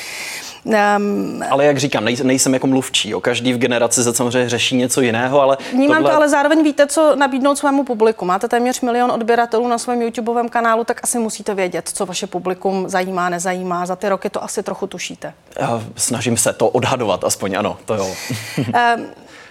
Um, 0.64 1.42
ale 1.50 1.64
jak 1.64 1.78
říkám, 1.78 2.04
nej, 2.04 2.16
nejsem 2.22 2.54
jako 2.54 2.66
mluvčí. 2.66 3.14
O 3.14 3.20
každý 3.20 3.52
v 3.52 3.58
generaci 3.58 4.04
se 4.04 4.14
samozřejmě 4.14 4.48
řeší 4.48 4.76
něco 4.76 5.00
jiného, 5.00 5.40
ale. 5.40 5.58
Vnímám 5.72 5.96
tohle... 5.96 6.10
to, 6.10 6.16
ale 6.16 6.28
zároveň 6.28 6.62
víte, 6.62 6.86
co 6.86 7.16
nabídnout 7.16 7.58
svému 7.58 7.84
publiku. 7.84 8.24
Máte 8.24 8.48
téměř 8.48 8.80
milion 8.80 9.10
odběratelů 9.10 9.68
na 9.68 9.78
svém 9.78 9.99
YouTubeovém 10.02 10.48
kanálu, 10.48 10.84
tak 10.84 11.00
asi 11.02 11.18
musíte 11.18 11.54
vědět, 11.54 11.88
co 11.88 12.06
vaše 12.06 12.26
publikum 12.26 12.88
zajímá, 12.88 13.28
nezajímá. 13.28 13.86
Za 13.86 13.96
ty 13.96 14.08
roky 14.08 14.30
to 14.30 14.44
asi 14.44 14.62
trochu 14.62 14.86
tušíte. 14.86 15.34
Já 15.60 15.82
snažím 15.96 16.36
se 16.36 16.52
to 16.52 16.68
odhadovat, 16.68 17.24
aspoň 17.24 17.54
ano, 17.54 17.78
to 17.84 17.94
jo. 17.94 18.14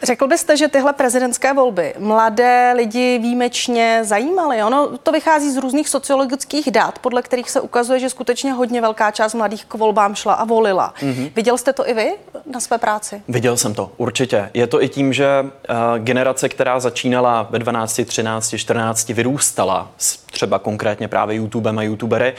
Řekl 0.03 0.27
byste, 0.27 0.57
že 0.57 0.67
tyhle 0.67 0.93
prezidentské 0.93 1.53
volby 1.53 1.93
mladé 1.97 2.73
lidi 2.75 3.19
výjimečně 3.21 4.01
zajímaly? 4.03 4.63
Ono 4.63 4.97
to 4.97 5.11
vychází 5.11 5.51
z 5.51 5.57
různých 5.57 5.89
sociologických 5.89 6.71
dat, 6.71 6.99
podle 6.99 7.21
kterých 7.21 7.49
se 7.49 7.61
ukazuje, 7.61 7.99
že 7.99 8.09
skutečně 8.09 8.53
hodně 8.53 8.81
velká 8.81 9.11
část 9.11 9.33
mladých 9.33 9.65
k 9.65 9.73
volbám 9.73 10.15
šla 10.15 10.33
a 10.33 10.45
volila. 10.45 10.93
Mm-hmm. 10.99 11.31
Viděl 11.35 11.57
jste 11.57 11.73
to 11.73 11.89
i 11.89 11.93
vy 11.93 12.11
na 12.51 12.59
své 12.59 12.77
práci? 12.77 13.21
Viděl 13.27 13.57
jsem 13.57 13.73
to, 13.73 13.91
určitě. 13.97 14.49
Je 14.53 14.67
to 14.67 14.83
i 14.83 14.89
tím, 14.89 15.13
že 15.13 15.27
uh, 15.41 15.49
generace, 15.97 16.49
která 16.49 16.79
začínala 16.79 17.47
ve 17.49 17.59
12, 17.59 18.01
13, 18.05 18.55
14, 18.57 19.09
vyrůstala 19.09 19.91
s 19.97 20.17
třeba 20.17 20.59
konkrétně 20.59 21.07
právě 21.07 21.35
YouTubem 21.35 21.79
a 21.79 21.83
YouTubery, 21.83 22.33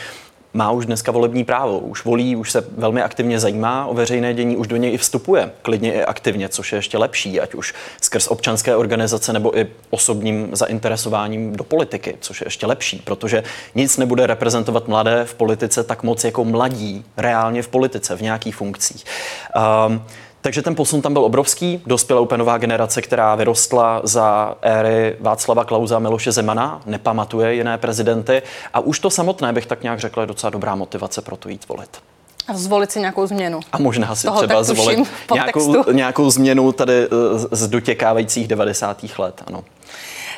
má 0.54 0.70
už 0.70 0.86
dneska 0.86 1.12
volební 1.12 1.44
právo, 1.44 1.78
už 1.78 2.04
volí, 2.04 2.36
už 2.36 2.50
se 2.50 2.64
velmi 2.76 3.02
aktivně 3.02 3.40
zajímá 3.40 3.86
o 3.86 3.94
veřejné 3.94 4.34
dění, 4.34 4.56
už 4.56 4.66
do 4.66 4.76
něj 4.76 4.94
i 4.94 4.98
vstupuje, 4.98 5.50
klidně 5.62 5.92
i 5.92 6.02
aktivně, 6.02 6.48
což 6.48 6.72
je 6.72 6.78
ještě 6.78 6.98
lepší, 6.98 7.40
ať 7.40 7.54
už 7.54 7.74
skrz 8.00 8.26
občanské 8.26 8.76
organizace 8.76 9.32
nebo 9.32 9.58
i 9.58 9.66
osobním 9.90 10.48
zainteresováním 10.52 11.56
do 11.56 11.64
politiky, 11.64 12.16
což 12.20 12.40
je 12.40 12.46
ještě 12.46 12.66
lepší, 12.66 13.02
protože 13.04 13.42
nic 13.74 13.96
nebude 13.96 14.26
reprezentovat 14.26 14.88
mladé 14.88 15.24
v 15.24 15.34
politice 15.34 15.84
tak 15.84 16.02
moc 16.02 16.24
jako 16.24 16.44
mladí 16.44 17.04
reálně 17.16 17.62
v 17.62 17.68
politice, 17.68 18.16
v 18.16 18.22
nějakých 18.22 18.56
funkcích. 18.56 19.04
Um, 19.86 20.02
takže 20.40 20.62
ten 20.62 20.74
posun 20.74 21.02
tam 21.02 21.12
byl 21.12 21.24
obrovský. 21.24 21.82
Dospěla 21.86 22.20
úplně 22.20 22.38
nová 22.38 22.58
generace, 22.58 23.02
která 23.02 23.34
vyrostla 23.34 24.00
za 24.04 24.54
éry 24.62 25.16
Václava 25.20 25.64
Klauza 25.64 25.96
a 25.96 25.98
Miloše 25.98 26.32
Zemana, 26.32 26.82
nepamatuje 26.86 27.54
jiné 27.54 27.78
prezidenty. 27.78 28.42
A 28.74 28.80
už 28.80 28.98
to 28.98 29.10
samotné, 29.10 29.52
bych 29.52 29.66
tak 29.66 29.82
nějak 29.82 30.00
řekl, 30.00 30.20
je 30.20 30.26
docela 30.26 30.50
dobrá 30.50 30.74
motivace 30.74 31.22
pro 31.22 31.36
to 31.36 31.48
jít 31.48 31.68
volit. 31.68 31.98
A 32.48 32.54
zvolit 32.54 32.92
si 32.92 33.00
nějakou 33.00 33.26
změnu. 33.26 33.60
A 33.72 33.78
možná 33.78 34.14
si 34.14 34.26
Toho 34.26 34.38
třeba 34.38 34.62
zvolit 34.62 35.08
nějakou, 35.32 35.92
nějakou 35.92 36.30
změnu 36.30 36.72
tady 36.72 36.92
eh, 36.92 37.08
z 37.50 37.68
dotěkávajících 37.68 38.48
90. 38.48 39.04
let, 39.18 39.42
ano. 39.46 39.64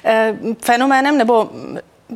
Eh, 0.04 0.34
fenoménem 0.62 1.18
nebo 1.18 1.50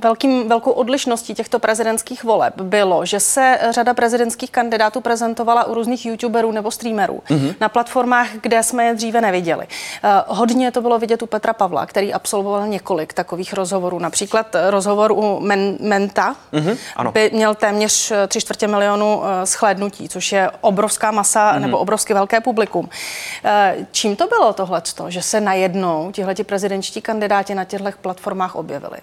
velkým, 0.02 0.48
velkou 0.48 0.70
odlišností 0.70 1.34
těchto 1.34 1.58
prezidentských 1.58 2.24
voleb 2.24 2.60
bylo, 2.60 3.06
že 3.06 3.20
se 3.20 3.58
řada 3.70 3.94
prezidentských 3.94 4.50
kandidátů 4.50 5.00
prezentovala 5.00 5.64
u 5.64 5.74
různých 5.74 6.06
youtuberů 6.06 6.52
nebo 6.52 6.70
streamerů 6.70 7.22
mm-hmm. 7.28 7.54
na 7.60 7.68
platformách, 7.68 8.28
kde 8.40 8.62
jsme 8.62 8.84
je 8.84 8.94
dříve 8.94 9.20
neviděli. 9.20 9.66
Uh, 9.66 10.36
hodně 10.38 10.72
to 10.72 10.80
bylo 10.80 10.98
vidět 10.98 11.22
u 11.22 11.26
Petra 11.26 11.52
Pavla, 11.52 11.86
který 11.86 12.12
absolvoval 12.12 12.66
několik 12.66 13.12
takových 13.12 13.52
rozhovorů. 13.52 13.98
Například 13.98 14.56
rozhovor 14.70 15.12
u 15.12 15.40
Men- 15.40 15.76
Menta 15.80 16.36
mm-hmm, 16.52 16.76
ano. 16.96 17.12
by 17.12 17.30
měl 17.34 17.54
téměř 17.54 18.10
eh, 18.10 18.26
tři 18.26 18.40
čtvrtě 18.40 18.66
milionu 18.66 19.18
uh, 19.18 19.24
schlédnutí, 19.44 20.08
což 20.08 20.32
je 20.32 20.50
obrovská 20.60 21.10
masa 21.10 21.52
mm-hmm. 21.52 21.60
nebo 21.60 21.78
obrovsky 21.78 22.14
velké 22.14 22.40
publikum. 22.40 22.84
Uh, 22.84 23.84
čím 23.92 24.16
to 24.16 24.26
bylo 24.26 24.52
tohleto, 24.52 25.10
že 25.10 25.22
se 25.22 25.40
najednou 25.40 26.12
tihleti 26.12 26.44
prezidentští 26.44 27.00
kandidáti 27.00 27.54
na 27.54 27.64
těchto 27.64 27.90
platformách 28.02 28.56
objevili? 28.56 28.98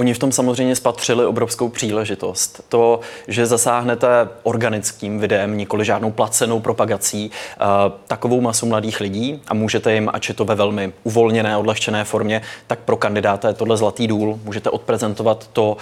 Oni 0.00 0.14
v 0.14 0.18
tom 0.18 0.32
samozřejmě 0.32 0.76
spatřili 0.76 1.26
obrovskou 1.26 1.68
příležitost. 1.68 2.60
To, 2.68 3.00
že 3.28 3.46
zasáhnete 3.46 4.28
organickým 4.42 5.20
videem, 5.20 5.56
nikoli 5.56 5.84
žádnou 5.84 6.10
placenou 6.10 6.60
propagací, 6.60 7.30
uh, 7.30 7.66
takovou 8.06 8.40
masu 8.40 8.66
mladých 8.66 9.00
lidí 9.00 9.42
a 9.48 9.54
můžete 9.54 9.94
jim, 9.94 10.10
ač 10.12 10.28
je 10.28 10.34
to 10.34 10.44
ve 10.44 10.54
velmi 10.54 10.92
uvolněné, 11.04 11.56
odlehčené 11.56 12.04
formě, 12.04 12.42
tak 12.66 12.78
pro 12.78 12.96
kandidáta 12.96 13.48
je 13.48 13.54
tohle 13.54 13.76
zlatý 13.76 14.06
důl. 14.06 14.40
Můžete 14.44 14.70
odprezentovat 14.70 15.48
to, 15.52 15.76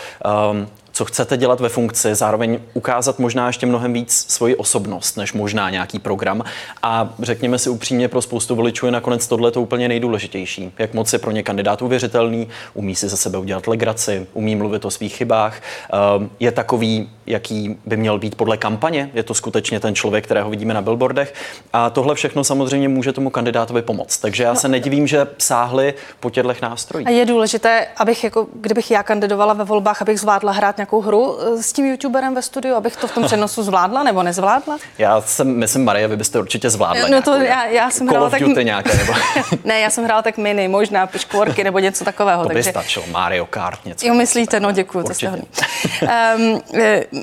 um, 0.50 0.68
co 0.99 1.05
chcete 1.05 1.37
dělat 1.37 1.61
ve 1.61 1.69
funkci, 1.69 2.14
zároveň 2.14 2.59
ukázat 2.75 3.19
možná 3.19 3.47
ještě 3.47 3.67
mnohem 3.67 3.93
víc 3.93 4.26
svoji 4.28 4.57
osobnost, 4.57 5.17
než 5.17 5.33
možná 5.33 5.71
nějaký 5.71 5.99
program. 5.99 6.45
A 6.83 7.14
řekněme 7.23 7.59
si 7.59 7.71
upřímně, 7.71 8.09
pro 8.09 8.23
spoustu 8.23 8.55
voličů 8.55 8.87
je 8.87 8.93
nakonec 8.93 9.26
tohle 9.26 9.50
to 9.50 9.62
úplně 9.62 9.88
nejdůležitější. 9.88 10.73
Jak 10.78 10.95
moc 10.95 11.12
je 11.12 11.19
pro 11.19 11.31
ně 11.31 11.43
kandidát 11.43 11.83
uvěřitelný, 11.83 12.49
umí 12.75 12.95
si 12.95 13.09
za 13.09 13.17
sebe 13.17 13.38
udělat 13.38 13.67
legraci, 13.67 14.26
umí 14.33 14.57
mluvit 14.57 14.85
o 14.85 14.90
svých 14.90 15.17
chybách, 15.17 15.62
ehm, 15.93 16.31
je 16.40 16.52
takový, 16.52 17.11
jaký 17.26 17.78
by 17.87 17.97
měl 17.97 18.19
být 18.19 18.35
podle 18.35 18.57
kampaně, 18.57 19.11
je 19.14 19.23
to 19.23 19.35
skutečně 19.35 19.81
ten 19.81 19.95
člověk, 19.95 20.25
kterého 20.25 20.50
vidíme 20.50 20.75
na 20.75 20.83
billboardech. 20.83 21.35
A 21.73 21.90
tohle 21.90 22.14
všechno 22.14 22.45
samozřejmě 22.45 22.88
může 22.88 23.12
tomu 23.12 23.31
kandidátovi 23.31 23.83
pomoct. 23.83 24.19
Takže 24.19 24.43
já 24.43 24.52
no, 24.52 24.61
se 24.61 24.69
nedivím, 24.69 25.07
že 25.07 25.26
sáhli 25.38 25.95
po 26.21 26.31
těchto 26.31 26.52
nástrojích. 26.62 27.09
A 27.09 27.11
je 27.11 27.26
důležité, 27.26 27.87
abych 27.97 28.25
jako, 28.25 28.47
kdybych 28.55 28.90
já 28.90 29.02
kandidovala 29.02 29.55
ve 29.55 29.64
volbách, 29.64 30.02
abych 30.02 30.21
zvládla 30.21 30.52
hrát 30.52 30.76
nějakou 30.76 30.88
hru 30.92 31.38
eh, 31.40 31.62
s 31.62 31.73
tím 31.73 31.87
youtuberem 31.87 32.35
ve 32.35 32.42
studiu, 32.42 32.75
abych 32.75 32.97
to 32.97 33.07
v 33.07 33.14
tom 33.14 33.25
přenosu 33.26 33.62
zvládla 33.62 34.02
nebo 34.02 34.23
nezvládla? 34.23 34.78
Já 34.99 35.21
jsem, 35.21 35.57
myslím, 35.57 35.85
Marie, 35.85 36.09
vy 36.09 36.16
byste 36.16 36.38
určitě 36.38 36.71
zvládla. 36.71 37.09
No 37.09 37.23
to 37.23 37.35
já, 37.35 37.66
já 37.66 37.90
jsem 37.90 38.09
hrála 38.09 38.30
tak... 38.30 38.40
nějaké, 38.40 38.97
nebo... 38.97 39.12
ne, 39.64 39.80
já 39.80 39.90
jsem 39.90 40.04
hrála 40.04 40.23
tak 40.23 40.38
mini, 40.38 40.68
možná 40.68 41.07
piškvorky 41.07 41.64
nebo 41.64 41.78
něco 41.78 42.04
takového. 42.04 42.42
To 42.49 42.49
by 42.49 42.54
takže... 42.54 42.71
stačilo, 42.71 43.07
Mario 43.11 43.47
Kart 43.47 43.85
něco. 43.85 44.07
Jo, 44.07 44.14
myslíte, 44.14 44.61
no 44.61 44.73
děkuji, 44.73 45.04
to 45.04 45.14
jste 45.14 45.28
hodný. 45.28 45.47
um, 46.37 46.61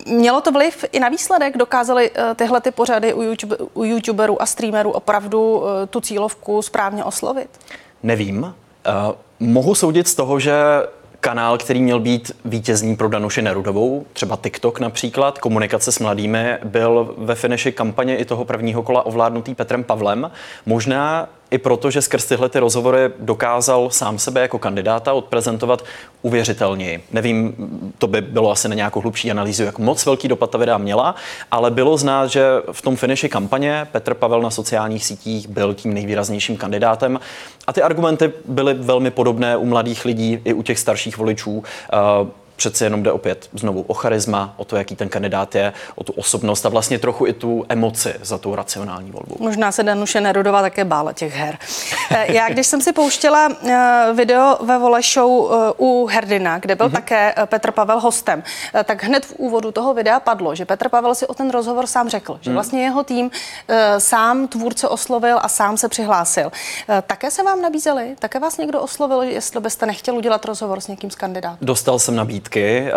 mělo 0.05 0.41
to 0.41 0.51
vliv 0.51 0.85
i 0.91 0.99
na 0.99 1.09
výsledek? 1.09 1.57
Dokázali 1.57 2.11
uh, 2.11 2.17
tyhle 2.35 2.61
ty 2.61 2.71
pořady 2.71 3.13
u, 3.13 3.21
YouTube, 3.21 3.57
u 3.73 3.83
youtuberů 3.83 4.41
a 4.41 4.45
streamerů 4.45 4.91
opravdu 4.91 5.63
tu 5.89 6.01
cílovku 6.01 6.61
správně 6.61 7.03
oslovit? 7.03 7.49
Nevím. 8.03 8.43
Uh, 8.43 9.15
mohu 9.39 9.75
soudit 9.75 10.07
z 10.07 10.15
toho, 10.15 10.39
že 10.39 10.53
kanál, 11.25 11.57
který 11.57 11.81
měl 11.81 11.99
být 11.99 12.31
vítězný 12.45 12.95
pro 12.95 13.09
Danuši 13.09 13.41
Nerudovou, 13.41 14.05
třeba 14.13 14.37
TikTok 14.43 14.79
například, 14.79 15.39
komunikace 15.39 15.91
s 15.91 15.99
mladými, 15.99 16.57
byl 16.63 17.15
ve 17.17 17.35
finiši 17.35 17.71
kampaně 17.71 18.17
i 18.17 18.25
toho 18.25 18.45
prvního 18.45 18.83
kola 18.83 19.05
ovládnutý 19.05 19.55
Petrem 19.55 19.83
Pavlem. 19.83 20.31
Možná 20.65 21.29
i 21.51 21.57
proto, 21.57 21.91
že 21.91 22.01
skrz 22.01 22.25
tyhle 22.25 22.49
ty 22.49 22.59
rozhovory 22.59 22.99
dokázal 23.19 23.89
sám 23.89 24.19
sebe 24.19 24.41
jako 24.41 24.59
kandidáta 24.59 25.13
odprezentovat 25.13 25.85
uvěřitelněji. 26.21 27.03
Nevím, 27.11 27.55
to 27.97 28.07
by 28.07 28.21
bylo 28.21 28.51
asi 28.51 28.69
na 28.69 28.75
nějakou 28.75 29.01
hlubší 29.01 29.31
analýzu, 29.31 29.63
jak 29.63 29.79
moc 29.79 30.05
velký 30.05 30.27
dopad 30.27 30.49
ta 30.49 30.57
videa 30.57 30.77
měla, 30.77 31.15
ale 31.51 31.71
bylo 31.71 31.97
znát, 31.97 32.27
že 32.27 32.45
v 32.71 32.81
tom 32.81 32.95
finiši 32.95 33.29
kampaně 33.29 33.87
Petr 33.91 34.13
Pavel 34.13 34.41
na 34.41 34.49
sociálních 34.49 35.05
sítích 35.05 35.47
byl 35.47 35.73
tím 35.73 35.93
nejvýraznějším 35.93 36.57
kandidátem 36.57 37.19
a 37.67 37.73
ty 37.73 37.81
argumenty 37.81 38.31
byly 38.45 38.73
velmi 38.73 39.11
podobné 39.11 39.57
u 39.57 39.65
mladých 39.65 40.05
lidí 40.05 40.39
i 40.43 40.53
u 40.53 40.63
těch 40.63 40.79
starších 40.79 41.17
voličů. 41.17 41.63
Přece 42.55 42.85
jenom 42.85 43.03
jde 43.03 43.11
opět 43.11 43.49
znovu 43.53 43.81
o 43.87 43.93
charisma, 43.93 44.53
o 44.57 44.65
to, 44.65 44.75
jaký 44.75 44.95
ten 44.95 45.09
kandidát 45.09 45.55
je, 45.55 45.73
o 45.95 46.03
tu 46.03 46.13
osobnost 46.13 46.65
a 46.65 46.69
vlastně 46.69 46.99
trochu 46.99 47.27
i 47.27 47.33
tu 47.33 47.65
emoci 47.69 48.13
za 48.21 48.37
tu 48.37 48.55
racionální 48.55 49.11
volbu. 49.11 49.35
Možná 49.39 49.71
se 49.71 49.83
Danuše 49.83 50.21
Nerudová 50.21 50.61
také 50.61 50.85
bála 50.85 51.13
těch 51.13 51.35
her. 51.35 51.57
Eh, 52.11 52.33
já, 52.33 52.49
když 52.49 52.67
jsem 52.67 52.81
si 52.81 52.93
pouštěla 52.93 53.49
eh, 53.67 54.13
video 54.13 54.57
ve 54.61 54.77
Vole 54.77 55.01
Show 55.01 55.51
eh, 55.51 55.73
u 55.77 56.05
Herdina, 56.11 56.59
kde 56.59 56.75
byl 56.75 56.89
mm-hmm. 56.89 56.91
také 56.91 57.33
Petr 57.45 57.71
Pavel 57.71 57.99
hostem, 57.99 58.43
tak 58.83 59.03
hned 59.03 59.25
v 59.25 59.33
úvodu 59.37 59.71
toho 59.71 59.93
videa 59.93 60.19
padlo, 60.19 60.55
že 60.55 60.65
Petr 60.65 60.89
Pavel 60.89 61.15
si 61.15 61.27
o 61.27 61.33
ten 61.33 61.49
rozhovor 61.49 61.87
sám 61.87 62.09
řekl, 62.09 62.37
že 62.41 62.49
mhm. 62.49 62.55
vlastně 62.55 62.83
jeho 62.83 63.03
tým 63.03 63.31
sám 63.97 64.47
tvůrce 64.47 64.87
oslovil 64.87 65.37
a 65.41 65.49
sám 65.49 65.77
se 65.77 65.89
přihlásil. 65.89 66.51
Také 67.07 67.31
se 67.31 67.43
vám 67.43 67.61
nabízeli? 67.61 68.15
Také 68.19 68.39
vás 68.39 68.57
někdo 68.57 68.81
oslovil, 68.81 69.21
jestli 69.21 69.59
byste 69.59 69.85
nechtěl 69.85 70.17
udělat 70.17 70.45
rozhovor 70.45 70.81
s 70.81 70.87
někým 70.87 71.11
z 71.11 71.15
kandidátů? 71.15 71.57
Dostal 71.61 71.99
jsem 71.99 72.15
nabídku 72.15 72.44
nabídky. 72.45 72.91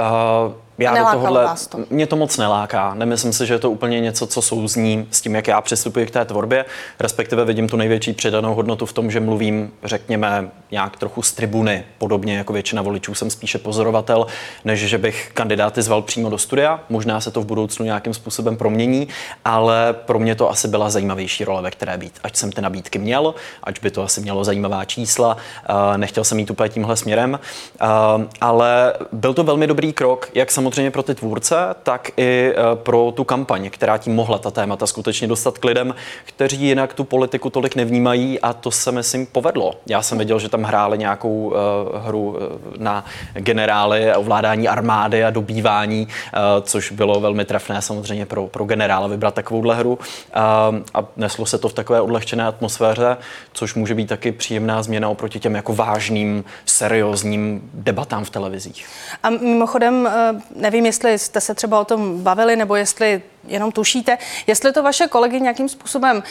Já 0.79 0.95
Nelákalo 0.95 1.21
do 1.21 1.27
tohohle, 1.27 1.45
vás 1.45 1.67
to? 1.67 1.79
Mě 1.91 2.07
to 2.07 2.17
moc 2.17 2.37
neláká. 2.37 2.95
Nemyslím 2.95 3.33
si, 3.33 3.47
že 3.47 3.55
je 3.55 3.59
to 3.59 3.71
úplně 3.71 4.01
něco, 4.01 4.27
co 4.27 4.43
souzní 4.43 5.09
s 5.11 5.21
tím, 5.21 5.35
jak 5.35 5.49
já 5.49 5.61
přistupuji 5.61 6.07
k 6.07 6.11
té 6.11 6.25
tvorbě. 6.25 6.65
Respektive 7.01 7.45
vidím 7.45 7.69
tu 7.69 7.77
největší 7.77 8.13
přidanou 8.13 8.55
hodnotu 8.55 8.87
v 8.87 8.93
tom, 8.93 9.11
že 9.11 9.21
mluvím, 9.21 9.73
řekněme, 9.85 10.51
nějak 10.71 10.97
trochu 10.97 11.23
z 11.23 11.33
tribuny. 11.33 11.85
Podobně 11.99 12.37
jako 12.37 12.53
většina 12.53 12.83
voličů 12.83 13.15
jsem 13.15 13.31
spíše 13.31 13.59
pozorovatel, 13.59 14.27
než 14.65 14.81
že 14.81 14.99
bych 14.99 15.31
kandidáty 15.35 15.83
zval 15.83 16.03
přímo 16.03 16.31
do 16.31 16.39
studia. 16.39 16.81
Možná 16.89 17.21
se 17.21 17.31
to 17.31 17.41
v 17.41 17.47
budoucnu 17.47 17.85
nějakým 17.85 18.15
způsobem 18.15 18.57
promění, 18.57 19.09
ale 19.45 19.93
pro 19.93 20.19
mě 20.19 20.35
to 20.35 20.51
asi 20.51 20.69
byla 20.69 20.91
zajímavější 20.91 21.45
role, 21.45 21.63
ve 21.63 21.71
které 21.71 21.99
být. 21.99 22.19
Ať 22.23 22.37
jsem 22.37 22.53
ty 22.53 22.61
nabídky 22.61 22.99
měl, 22.99 23.35
ať 23.63 23.83
by 23.83 23.91
to 23.91 24.03
asi 24.03 24.21
mělo 24.21 24.45
zajímavá 24.45 24.85
čísla. 24.85 25.37
Nechtěl 25.97 26.25
jsem 26.25 26.39
jít 26.39 26.51
úplně 26.51 26.69
tímhle 26.69 26.97
směrem, 26.97 27.41
ale 28.41 28.95
byl 29.13 29.35
to 29.35 29.45
velmi 29.45 29.67
dobrý 29.67 29.93
krok, 29.93 30.31
jak 30.35 30.51
samozřejmě 30.51 30.68
samozřejmě 30.69 30.91
pro 30.91 31.03
ty 31.03 31.15
tvůrce, 31.15 31.57
tak 31.83 32.11
i 32.17 32.53
eh, 32.53 32.77
pro 32.77 33.13
tu 33.17 33.25
kampaň, 33.25 33.71
která 33.71 33.99
tím 33.99 34.15
mohla 34.15 34.39
ta 34.39 34.51
témata 34.51 34.87
skutečně 34.87 35.29
dostat 35.29 35.59
k 35.59 35.65
lidem, 35.65 35.95
kteří 36.25 36.63
jinak 36.67 36.95
tu 36.95 37.05
politiku 37.05 37.51
tolik 37.51 37.77
nevnímají 37.77 38.41
a 38.41 38.53
to 38.53 38.71
se 38.71 38.93
myslím 38.93 39.27
povedlo. 39.27 39.75
Já 39.87 40.03
jsem 40.03 40.19
viděl, 40.19 40.39
že 40.39 40.49
tam 40.49 40.63
hráli 40.63 40.99
nějakou 40.99 41.47
uh, 41.47 41.55
hru 42.07 42.37
eh, 42.41 42.79
na 42.79 43.05
generály, 43.33 44.15
ovládání 44.15 44.69
armády 44.69 45.25
a 45.25 45.31
dobývání, 45.31 46.07
uh, 46.07 46.41
což 46.63 46.93
bylo 46.93 47.21
velmi 47.21 47.45
trefné 47.45 47.83
samozřejmě 47.83 48.27
pro, 48.27 48.47
pro 48.47 48.65
generála 48.65 49.07
vybrat 49.07 49.35
takovouhle 49.35 49.75
hru 49.75 49.93
uh, 49.93 49.99
a 50.95 51.05
neslo 51.17 51.47
se 51.47 51.59
to 51.59 51.69
v 51.69 51.73
takové 51.73 52.01
odlehčené 52.01 52.47
atmosféře, 52.47 53.17
což 53.53 53.75
může 53.75 53.95
být 53.95 54.09
taky 54.09 54.33
příjemná 54.33 54.83
změna 54.83 55.09
oproti 55.09 55.41
těm 55.41 55.55
jako 55.55 55.75
vážným, 55.75 56.45
seriózním 56.65 57.71
debatám 57.75 58.25
v 58.25 58.31
televizích. 58.31 58.87
A 59.23 59.31
mimochodem, 59.31 60.09
nevím, 60.61 60.87
jestli 60.87 61.19
jste 61.19 61.41
se 61.41 61.55
třeba 61.55 61.81
o 61.81 61.85
tom 61.85 62.23
bavili, 62.23 62.57
nebo 62.57 62.77
jestli 62.77 63.23
jenom 63.47 63.73
tušíte, 63.73 64.19
jestli 64.47 64.73
to 64.73 64.83
vaše 64.83 65.07
kolegy 65.07 65.41
nějakým 65.41 65.69
způsobem 65.69 66.23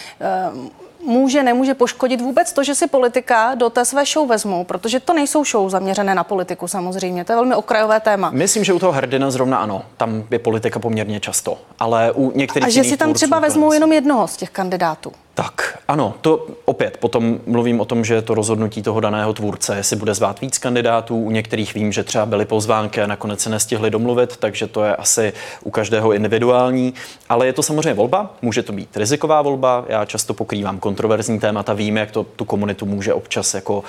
uh, 0.51 0.67
může, 1.07 1.43
nemůže 1.43 1.74
poškodit 1.74 2.22
vůbec 2.22 2.53
to, 2.53 2.63
že 2.63 2.75
si 2.75 2.88
politika 2.88 3.55
do 3.55 3.69
té 3.69 3.86
své 3.86 4.05
show 4.05 4.29
vezmou, 4.29 4.63
protože 4.63 5.00
to 5.00 5.13
nejsou 5.13 5.46
show 5.46 5.69
zaměřené 5.69 6.15
na 6.15 6.24
politiku 6.24 6.67
samozřejmě, 6.67 7.25
to 7.25 7.31
je 7.31 7.36
velmi 7.36 7.55
okrajové 7.55 8.00
téma. 8.00 8.29
Myslím, 8.34 8.63
že 8.63 8.74
u 8.74 8.79
toho 8.79 8.91
Hrdina 8.91 9.31
zrovna 9.31 9.57
ano, 9.57 9.84
tam 9.98 10.24
je 10.31 10.39
politika 10.39 10.79
poměrně 10.79 11.19
často, 11.19 11.57
ale 11.79 12.12
u 12.12 12.31
některých 12.36 12.67
A 12.67 12.69
že 12.69 12.84
si 12.84 12.98
tam 12.98 13.13
třeba 13.13 13.39
vezmou 13.39 13.74
jenom 13.74 13.93
jednoho 13.93 14.27
z 14.27 14.38
těch 14.38 14.50
kandidátů. 14.50 15.12
Tak, 15.38 15.79
ano, 15.88 16.13
to 16.22 16.48
opět 16.65 16.98
potom 16.98 17.39
mluvím 17.46 17.79
o 17.79 17.86
tom, 17.86 18.06
že 18.06 18.22
to 18.22 18.34
rozhodnutí 18.34 18.82
toho 18.82 19.00
daného 19.00 19.34
tvůrce, 19.34 19.77
jestli 19.77 19.96
bude 19.96 20.13
zvát 20.13 20.41
víc 20.41 20.58
kandidátů, 20.58 21.17
u 21.17 21.32
některých 21.32 21.74
vím, 21.74 21.91
že 21.91 22.03
třeba 22.03 22.25
byly 22.25 22.46
pozvánky 22.46 23.01
a 23.01 23.08
nakonec 23.08 23.39
se 23.39 23.50
nestihli 23.50 23.89
domluvit, 23.89 24.38
takže 24.38 24.67
to 24.67 24.84
je 24.84 24.96
asi 24.96 25.34
u 25.63 25.72
každého 25.72 26.13
individuální, 26.13 26.94
ale 27.29 27.46
je 27.46 27.53
to 27.53 27.63
samozřejmě 27.63 27.94
volba, 27.94 28.36
může 28.41 28.63
to 28.63 28.74
být 28.74 28.98
riziková 28.98 29.41
volba, 29.41 29.86
já 29.88 30.06
často 30.06 30.34
pokrývám 30.34 30.79
kontroverzní 30.79 31.39
témata, 31.39 31.74
vím, 31.74 31.98
jak 31.98 32.12
to 32.12 32.24
tu 32.24 32.46
komunitu 32.46 32.86
může 32.86 33.13
občas 33.13 33.53
jako 33.53 33.84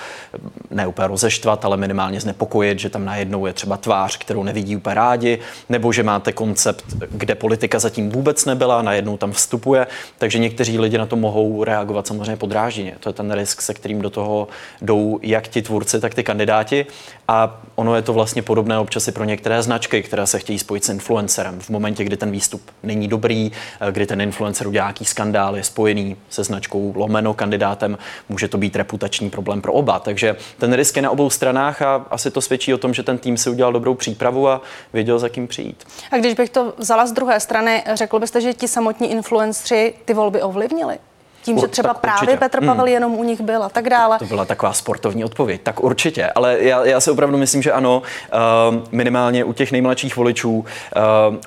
ne 0.71 0.87
úplně 0.87 1.07
rozeštvat, 1.07 1.65
ale 1.65 1.77
minimálně 1.77 2.21
znepokojit, 2.21 2.79
že 2.79 2.89
tam 2.89 3.05
najednou 3.05 3.45
je 3.45 3.53
třeba 3.53 3.77
tvář, 3.77 4.17
kterou 4.17 4.43
nevidí 4.43 4.75
úplně 4.75 4.93
rádi, 4.93 5.39
nebo 5.69 5.91
že 5.91 6.03
máte 6.03 6.31
koncept, 6.31 6.85
kde 7.11 7.35
politika 7.35 7.79
zatím 7.79 8.09
vůbec 8.09 8.45
nebyla, 8.45 8.81
najednou 8.81 9.17
tam 9.17 9.31
vstupuje, 9.31 9.87
takže 10.17 10.39
někteří 10.39 10.79
lidi 10.79 10.97
na 10.97 11.05
to 11.05 11.15
mohou 11.15 11.38
mohou 11.43 11.63
reagovat 11.63 12.07
samozřejmě 12.07 12.35
podrážděně. 12.35 12.95
To 12.99 13.09
je 13.09 13.13
ten 13.13 13.31
risk, 13.31 13.61
se 13.61 13.73
kterým 13.73 14.01
do 14.01 14.09
toho 14.09 14.47
jdou 14.81 15.19
jak 15.21 15.47
ti 15.47 15.61
tvůrci, 15.61 15.99
tak 15.99 16.15
ty 16.15 16.23
kandidáti. 16.23 16.85
A 17.27 17.61
ono 17.75 17.95
je 17.95 18.01
to 18.01 18.13
vlastně 18.13 18.41
podobné 18.41 18.79
občas 18.79 19.07
i 19.07 19.11
pro 19.11 19.23
některé 19.23 19.63
značky, 19.63 20.03
které 20.03 20.27
se 20.27 20.39
chtějí 20.39 20.59
spojit 20.59 20.85
s 20.85 20.89
influencerem. 20.89 21.59
V 21.59 21.69
momentě, 21.69 22.03
kdy 22.03 22.17
ten 22.17 22.31
výstup 22.31 22.61
není 22.83 23.07
dobrý, 23.07 23.51
eh, 23.81 23.91
kdy 23.91 24.05
ten 24.05 24.21
influencer 24.21 24.67
udělá 24.67 24.85
nějaký 24.85 25.05
skandál, 25.05 25.57
je 25.57 25.63
spojený 25.63 26.15
se 26.29 26.43
značkou 26.43 26.93
lomeno 26.95 27.33
kandidátem, 27.33 27.97
může 28.29 28.47
to 28.47 28.57
být 28.57 28.75
reputační 28.75 29.29
problém 29.29 29.61
pro 29.61 29.73
oba. 29.73 29.99
Takže 29.99 30.35
ten 30.57 30.73
risk 30.73 30.95
je 30.95 31.01
na 31.01 31.09
obou 31.09 31.29
stranách 31.29 31.81
a 31.81 32.05
asi 32.09 32.31
to 32.31 32.41
svědčí 32.41 32.73
o 32.73 32.77
tom, 32.77 32.93
že 32.93 33.03
ten 33.03 33.17
tým 33.17 33.37
si 33.37 33.49
udělal 33.49 33.73
dobrou 33.73 33.95
přípravu 33.95 34.49
a 34.49 34.61
věděl, 34.93 35.19
za 35.19 35.29
kým 35.29 35.47
přijít. 35.47 35.87
A 36.11 36.17
když 36.17 36.33
bych 36.33 36.49
to 36.49 36.73
vzala 36.77 37.05
z 37.05 37.11
druhé 37.11 37.39
strany, 37.39 37.83
řekl 37.93 38.19
byste, 38.19 38.41
že 38.41 38.53
ti 38.53 38.67
samotní 38.67 39.11
influenceri 39.11 39.93
ty 40.05 40.13
volby 40.13 40.41
ovlivnili? 40.41 40.97
Tím, 41.43 41.59
že 41.59 41.67
třeba 41.67 41.93
právě 41.93 42.21
určitě. 42.21 42.37
Petr 42.37 42.59
Pavel 42.65 42.85
hmm. 42.85 42.93
jenom 42.93 43.13
u 43.13 43.23
nich 43.23 43.41
byl 43.41 43.63
a 43.63 43.69
tak 43.69 43.89
dále. 43.89 44.19
To 44.19 44.25
byla 44.25 44.45
taková 44.45 44.73
sportovní 44.73 45.25
odpověď. 45.25 45.61
Tak 45.63 45.83
určitě, 45.83 46.29
ale 46.35 46.57
já, 46.59 46.85
já 46.85 46.99
si 46.99 47.11
opravdu 47.11 47.37
myslím, 47.37 47.61
že 47.61 47.71
ano, 47.71 48.01
uh, 48.01 48.77
minimálně 48.91 49.43
u 49.43 49.53
těch 49.53 49.71
nejmladších 49.71 50.15
voličů, 50.17 50.65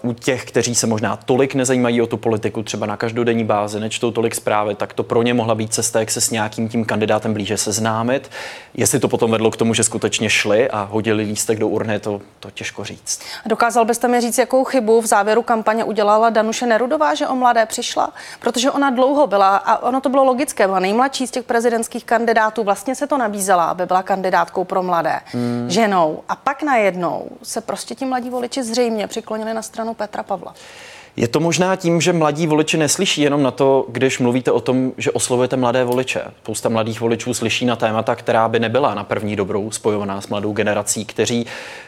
uh, 0.03 0.11
u 0.11 0.13
těch, 0.13 0.45
kteří 0.45 0.75
se 0.75 0.87
možná 0.87 1.17
tolik 1.17 1.55
nezajímají 1.55 2.03
o 2.03 2.07
tu 2.07 2.17
politiku, 2.17 2.63
třeba 2.63 2.87
na 2.87 2.97
každodenní 2.97 3.45
bázi, 3.45 3.81
nečtou 3.81 4.11
tolik 4.11 4.35
zprávy, 4.35 4.75
tak 4.75 4.93
to 4.93 5.03
pro 5.03 5.23
ně 5.23 5.35
mohla 5.35 5.55
být 5.55 5.75
cesta, 5.75 6.01
jak 6.01 6.11
se 6.11 6.21
s 6.21 6.31
nějakým 6.31 6.69
tím 6.69 6.85
kandidátem 6.85 7.33
blíže 7.33 7.57
seznámit. 7.57 8.31
Jestli 8.75 8.99
to 8.99 9.09
potom 9.09 9.31
vedlo 9.31 9.51
k 9.51 9.57
tomu, 9.57 9.75
že 9.75 9.85
skutečně 9.85 10.31
šli 10.31 10.71
a 10.71 10.89
hodili 10.91 11.23
lístek 11.23 11.59
do 11.59 11.69
urny, 11.69 11.99
to, 12.01 12.21
to 12.41 12.51
těžko 12.51 12.85
říct. 12.85 13.21
Dokázal 13.47 13.85
byste 13.85 14.09
mi 14.09 14.21
říct, 14.21 14.39
jakou 14.39 14.65
chybu 14.65 15.01
v 15.01 15.07
závěru 15.07 15.43
kampaně 15.43 15.85
udělala 15.85 16.31
Danuše 16.31 16.67
Nerudová, 16.67 17.15
že 17.15 17.29
o 17.29 17.35
mladé 17.35 17.67
přišla? 17.67 18.13
Protože 18.41 18.71
ona 18.71 18.91
dlouho 18.91 19.27
byla 19.27 19.57
a 19.57 19.82
ono 19.83 20.01
to 20.01 20.09
bylo 20.09 20.25
logické, 20.25 20.67
byla 20.67 20.79
nejmladší 20.79 21.27
z 21.27 21.31
těch 21.31 21.45
prezidentských 21.45 22.05
kandidátů, 22.05 22.65
vlastně 22.65 22.95
se 22.95 23.07
to 23.07 23.19
nabízela, 23.19 23.65
aby 23.65 23.87
byla 23.87 24.03
kandidátkou 24.03 24.65
pro 24.65 24.83
mladé, 24.83 25.21
hmm. 25.27 25.67
ženou. 25.71 26.23
A 26.29 26.37
pak 26.37 26.63
najednou 26.63 27.29
se 27.43 27.61
prostě 27.61 27.95
ti 27.95 28.05
mladí 28.05 28.31
voliči 28.31 28.63
zřejmě 28.63 29.07
přiklonili 29.07 29.55
na 29.55 29.63
stranu 29.63 29.95
Petra 29.95 30.23
Pavla. 30.23 30.55
Je 31.17 31.29
to 31.29 31.41
možná 31.41 31.77
tím, 31.77 32.01
že 32.01 32.13
mladí 32.13 32.47
voliči 32.47 32.77
neslyší 32.77 33.23
jenom 33.23 33.43
na 33.43 33.51
to, 33.51 33.87
když 33.89 34.19
mluvíte 34.19 34.51
o 34.51 34.61
tom, 34.61 34.93
že 34.99 35.11
oslovujete 35.11 35.57
mladé 35.57 35.85
voliče. 35.85 36.23
Spousta 36.43 36.69
mladých 36.69 37.01
voličů 37.01 37.35
slyší 37.35 37.67
na 37.67 37.77
témata, 37.77 38.15
která 38.15 38.49
by 38.49 38.61
nebyla 38.61 38.95
na 38.95 39.05
první 39.05 39.37
dobrou 39.37 39.71
spojovaná 39.71 40.21
s 40.21 40.29
mladou 40.29 40.53
generací, 40.53 41.05
kteří 41.05 41.47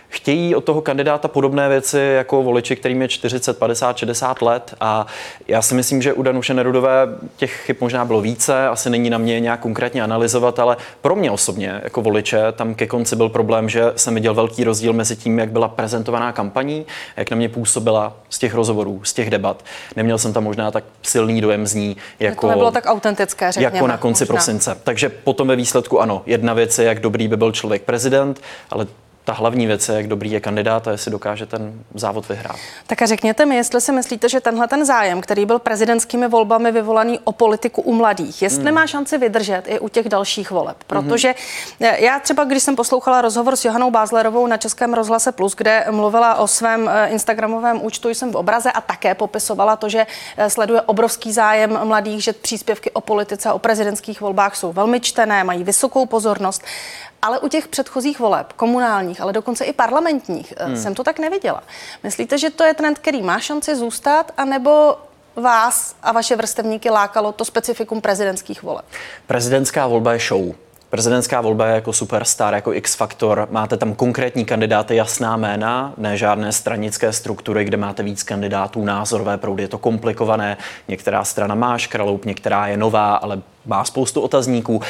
chtějí 0.09 0.55
od 0.55 0.65
toho 0.65 0.81
kandidáta 0.81 1.29
podobné 1.29 1.69
věci 1.69 1.99
jako 1.99 2.43
voliči, 2.43 2.77
kterým 2.77 3.03
je 3.03 3.09
40, 3.09 3.59
50, 3.59 3.97
60 3.97 4.43
let. 4.43 4.75
A 4.81 5.07
já 5.49 5.63
si 5.63 5.75
myslím, 5.75 6.03
že 6.03 6.13
u 6.13 6.23
Danuše 6.23 6.55
Nerudové 6.55 7.07
těch 7.37 7.53
chyb 7.53 7.77
možná 7.81 8.05
bylo 8.05 8.21
více, 8.21 8.69
asi 8.69 8.91
není 8.91 9.11
na 9.11 9.19
mě 9.19 9.41
nějak 9.41 9.61
konkrétně 9.61 10.03
analyzovat, 10.03 10.59
ale 10.59 10.77
pro 11.01 11.17
mě 11.17 11.31
osobně 11.31 11.81
jako 11.85 12.03
voliče 12.03 12.53
tam 12.53 12.75
ke 12.75 12.87
konci 12.87 13.17
byl 13.17 13.29
problém, 13.29 13.69
že 13.69 13.93
jsem 13.97 14.15
viděl 14.15 14.35
velký 14.35 14.65
rozdíl 14.65 14.93
mezi 14.93 15.17
tím, 15.17 15.39
jak 15.39 15.51
byla 15.51 15.69
prezentovaná 15.69 16.33
kampaní, 16.33 16.87
jak 17.17 17.31
na 17.31 17.37
mě 17.37 17.49
působila 17.49 18.13
z 18.31 18.39
těch 18.39 18.55
rozhovorů, 18.55 19.01
z 19.05 19.13
těch 19.13 19.31
debat. 19.31 19.65
Neměl 19.97 20.19
jsem 20.19 20.33
tam 20.33 20.45
možná 20.45 20.71
tak 20.71 20.85
silný 21.03 21.41
dojem 21.41 21.67
z 21.67 21.75
ní, 21.75 21.97
jako, 22.21 22.41
to 22.41 22.49
nebylo 22.51 22.71
tak 22.71 22.87
autentické, 22.87 23.53
řekněme, 23.53 23.77
jako 23.77 23.87
na 23.87 23.97
konci 23.97 24.25
možná. 24.25 24.35
prosince. 24.35 24.77
Takže 24.85 25.09
potom 25.09 25.49
ve 25.49 25.57
výsledku 25.57 26.01
ano, 26.01 26.23
jedna 26.27 26.55
věc 26.55 26.79
je, 26.79 26.85
jak 26.85 27.01
dobrý 27.01 27.29
by 27.29 27.37
byl 27.37 27.53
člověk 27.53 27.83
prezident, 27.83 28.41
ale 28.71 28.87
ta 29.25 29.33
hlavní 29.33 29.67
věc 29.67 29.89
je, 29.89 29.95
jak 29.95 30.07
dobrý 30.07 30.31
je 30.31 30.41
kandidát 30.41 30.89
a 30.89 30.91
jestli 30.91 31.11
dokáže 31.11 31.47
ten 31.47 31.85
závod 31.95 32.29
vyhrát. 32.29 32.57
Tak 32.87 33.03
a 33.03 33.07
řekněte 33.07 33.47
mi, 33.47 33.57
jestli 33.57 33.81
si 33.81 33.93
myslíte, 33.93 34.29
že 34.29 34.41
tenhle 34.41 34.69
ten 34.69 34.85
zájem, 34.85 35.21
který 35.21 35.47
byl 35.47 35.59
prezidentskými 35.59 36.29
volbami 36.29 36.73
vyvolaný 36.73 37.21
o 37.25 37.33
politiku 37.33 37.83
u 37.83 37.93
mladých, 37.93 38.43
jestli 38.43 38.65
hmm. 38.65 38.75
má 38.75 38.87
šanci 38.87 39.19
vydržet 39.19 39.63
i 39.67 39.79
u 39.79 39.89
těch 39.89 40.09
dalších 40.09 40.51
voleb. 40.51 40.77
Protože 40.87 41.35
hmm. 41.81 41.91
já 41.99 42.21
třeba, 42.21 42.45
když 42.45 42.63
jsem 42.63 42.77
poslouchala 42.77 43.21
rozhovor 43.21 43.57
s 43.57 43.65
Johanou 43.65 43.91
Bázlerovou 43.91 44.47
na 44.47 44.57
Českém 44.57 44.95
rozhlase 44.95 45.33
Plus, 45.33 45.55
kde 45.55 45.87
mluvila 45.91 46.35
o 46.35 46.47
svém 46.47 46.89
eh, 46.89 47.09
Instagramovém 47.09 47.85
účtu 47.85 48.09
jsem 48.09 48.33
v 48.33 48.37
obraze 48.37 48.73
a 48.73 48.81
také 48.81 49.15
popisovala 49.15 49.77
to, 49.77 49.89
že 49.89 50.07
eh, 50.37 50.51
sleduje 50.51 50.81
obrovský 50.81 51.33
zájem 51.33 51.79
mladých, 51.85 52.23
že 52.23 52.33
příspěvky 52.33 52.91
o 52.91 53.01
politice 53.01 53.49
a 53.49 53.55
o 53.55 53.59
prezidentských 53.59 54.21
volbách 54.21 54.57
jsou 54.57 54.73
velmi 54.73 55.01
čtené, 55.01 55.45
mají 55.45 55.65
vysokou 55.65 56.07
pozornost 56.07 56.63
ale 57.25 57.39
u 57.39 57.49
těch 57.49 57.69
předchozích 57.69 58.19
voleb, 58.19 58.53
komunálních, 58.53 59.21
ale 59.21 59.33
dokonce 59.33 59.65
i 59.65 59.73
parlamentních, 59.73 60.55
eh, 60.57 60.65
hmm. 60.65 60.77
jsem 60.77 60.95
to 60.95 61.05
tak 61.05 61.19
neviděla. 61.19 61.63
Myslíte, 62.03 62.39
že 62.39 62.51
to 62.51 62.65
je 62.65 62.75
trend, 62.75 62.99
který 62.99 63.23
má 63.23 63.39
šanci 63.39 63.77
zůstat, 63.77 64.33
anebo 64.37 64.97
vás 65.37 65.97
a 66.03 66.13
vaše 66.13 66.37
vrstevníky 66.37 66.91
lákalo 66.91 67.33
to 67.33 67.45
specifikum 67.45 68.01
prezidentských 68.01 68.63
voleb? 68.63 68.85
Prezidentská 69.27 69.87
volba 69.87 70.13
je 70.13 70.19
show. 70.19 70.55
Prezidentská 70.91 71.41
volba 71.41 71.67
je 71.67 71.75
jako 71.75 71.93
superstar, 71.93 72.55
jako 72.55 72.73
X-faktor. 72.73 73.49
Máte 73.51 73.77
tam 73.77 73.95
konkrétní 73.95 74.45
kandidáty, 74.45 74.97
jasná 74.97 75.37
jména, 75.37 75.95
ne 75.97 76.17
žádné 76.17 76.53
stranické 76.53 77.13
struktury, 77.13 77.65
kde 77.65 77.77
máte 77.77 78.03
víc 78.03 78.23
kandidátů, 78.23 78.85
názorové 78.85 79.39
proudy. 79.39 79.63
Je 79.63 79.69
to 79.69 79.79
komplikované. 79.79 80.57
Některá 80.89 81.25
strana 81.25 81.55
má 81.55 81.79
škraloup, 81.79 82.25
některá 82.25 82.67
je 82.67 82.77
nová, 82.77 83.15
ale 83.15 83.43
má 83.67 83.85
spoustu 83.85 84.21
otazníků. 84.21 84.81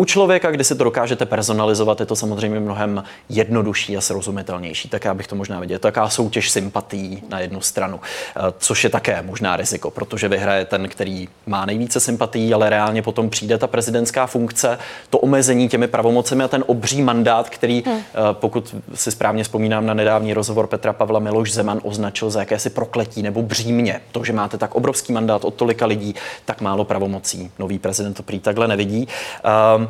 U 0.00 0.04
člověka, 0.04 0.50
kdy 0.50 0.64
si 0.64 0.74
to 0.74 0.84
dokážete 0.84 1.26
personalizovat, 1.26 2.00
je 2.00 2.06
to 2.06 2.16
samozřejmě 2.16 2.60
mnohem 2.60 3.04
jednodušší 3.28 3.96
a 3.96 4.00
srozumitelnější. 4.00 4.88
Tak 4.88 5.04
já 5.04 5.14
bych 5.14 5.26
to 5.26 5.36
možná 5.36 5.60
viděl. 5.60 5.78
Taká 5.78 6.08
soutěž 6.08 6.50
sympatí 6.50 7.22
na 7.28 7.40
jednu 7.40 7.60
stranu, 7.60 8.00
eh, 8.36 8.40
což 8.58 8.84
je 8.84 8.90
také 8.90 9.22
možná 9.22 9.56
riziko, 9.56 9.90
protože 9.90 10.28
vyhraje 10.28 10.64
ten, 10.64 10.88
který 10.88 11.28
má 11.46 11.66
nejvíce 11.66 12.00
sympatí, 12.00 12.54
ale 12.54 12.70
reálně 12.70 13.02
potom 13.02 13.30
přijde 13.30 13.58
ta 13.58 13.66
prezidentská 13.66 14.26
funkce, 14.26 14.78
to 15.10 15.18
omezení 15.18 15.68
těmi 15.68 15.88
pravomocemi 15.88 16.44
a 16.44 16.48
ten 16.48 16.64
obří 16.66 17.02
mandát, 17.02 17.50
který, 17.50 17.82
hmm. 17.86 18.00
pokud 18.32 18.74
si 18.94 19.10
správně 19.10 19.42
vzpomínám 19.42 19.86
na 19.86 19.94
nedávný 19.94 20.34
rozhovor 20.34 20.66
Petra 20.66 20.92
Pavla 20.92 21.20
Miloš 21.20 21.52
Zeman 21.52 21.80
označil 21.82 22.30
za 22.30 22.40
jakési 22.40 22.70
prokletí 22.70 23.22
nebo 23.22 23.42
břímě. 23.42 24.00
To, 24.12 24.24
že 24.24 24.32
máte 24.32 24.58
tak 24.58 24.74
obrovský 24.74 25.12
mandát 25.12 25.44
od 25.44 25.54
tolika 25.54 25.86
lidí, 25.86 26.14
tak 26.44 26.60
málo 26.60 26.84
pravomocí. 26.84 27.50
Nový 27.58 27.78
prezident 27.78 28.14
to 28.14 28.22
prý 28.22 28.38
takhle 28.38 28.68
nevidí. 28.68 29.08
Um, 29.76 29.89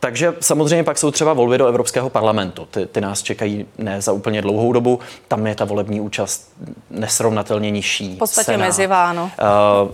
takže 0.00 0.34
samozřejmě 0.40 0.84
pak 0.84 0.98
jsou 0.98 1.10
třeba 1.10 1.32
volby 1.32 1.58
do 1.58 1.66
Evropského 1.66 2.10
parlamentu. 2.10 2.68
Ty, 2.70 2.86
ty 2.86 3.00
nás 3.00 3.22
čekají 3.22 3.66
ne 3.78 4.02
za 4.02 4.12
úplně 4.12 4.42
dlouhou 4.42 4.72
dobu. 4.72 5.00
Tam 5.28 5.46
je 5.46 5.54
ta 5.54 5.64
volební 5.64 6.00
účast 6.00 6.52
nesrovnatelně 6.90 7.70
nižší. 7.70 8.14
V 8.14 8.18
podstatě 8.18 8.56
mezivá, 8.56 9.12
no. 9.12 9.22
Uh, 9.22 9.90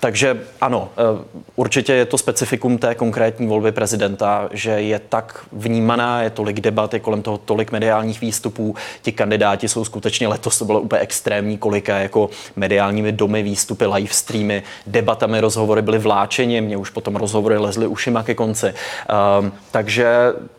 takže 0.00 0.40
ano, 0.60 0.88
uh, 1.14 1.20
určitě 1.56 1.92
je 1.92 2.04
to 2.06 2.18
specifikum 2.18 2.78
té 2.78 2.94
konkrétní 2.94 3.46
volby 3.46 3.72
prezidenta, 3.72 4.48
že 4.52 4.70
je 4.70 4.98
tak 4.98 5.40
vnímaná, 5.52 6.22
je 6.22 6.30
tolik 6.30 6.60
debat, 6.60 6.94
je 6.94 7.00
kolem 7.00 7.22
toho 7.22 7.38
tolik 7.38 7.72
mediálních 7.72 8.20
výstupů. 8.20 8.74
Ti 9.02 9.12
kandidáti 9.12 9.68
jsou 9.68 9.84
skutečně 9.84 10.28
letos 10.28 10.58
to 10.58 10.64
bylo 10.64 10.80
úplně 10.80 11.00
extrémní, 11.00 11.58
kolika 11.58 11.98
jako 11.98 12.30
mediálními 12.56 13.12
domy, 13.12 13.42
výstupy, 13.42 13.86
live 13.86 14.12
streamy, 14.12 14.62
debatami, 14.86 15.40
rozhovory 15.40 15.82
byly 15.82 15.98
vláčeni, 15.98 16.60
mě 16.60 16.76
už 16.76 16.90
potom 16.90 17.16
rozhovory 17.16 17.58
lezly 17.58 17.86
ušima 17.86 18.22
ke 18.22 18.34
konci. 18.34 18.66
Uh, 18.66 19.37
takže 19.70 20.06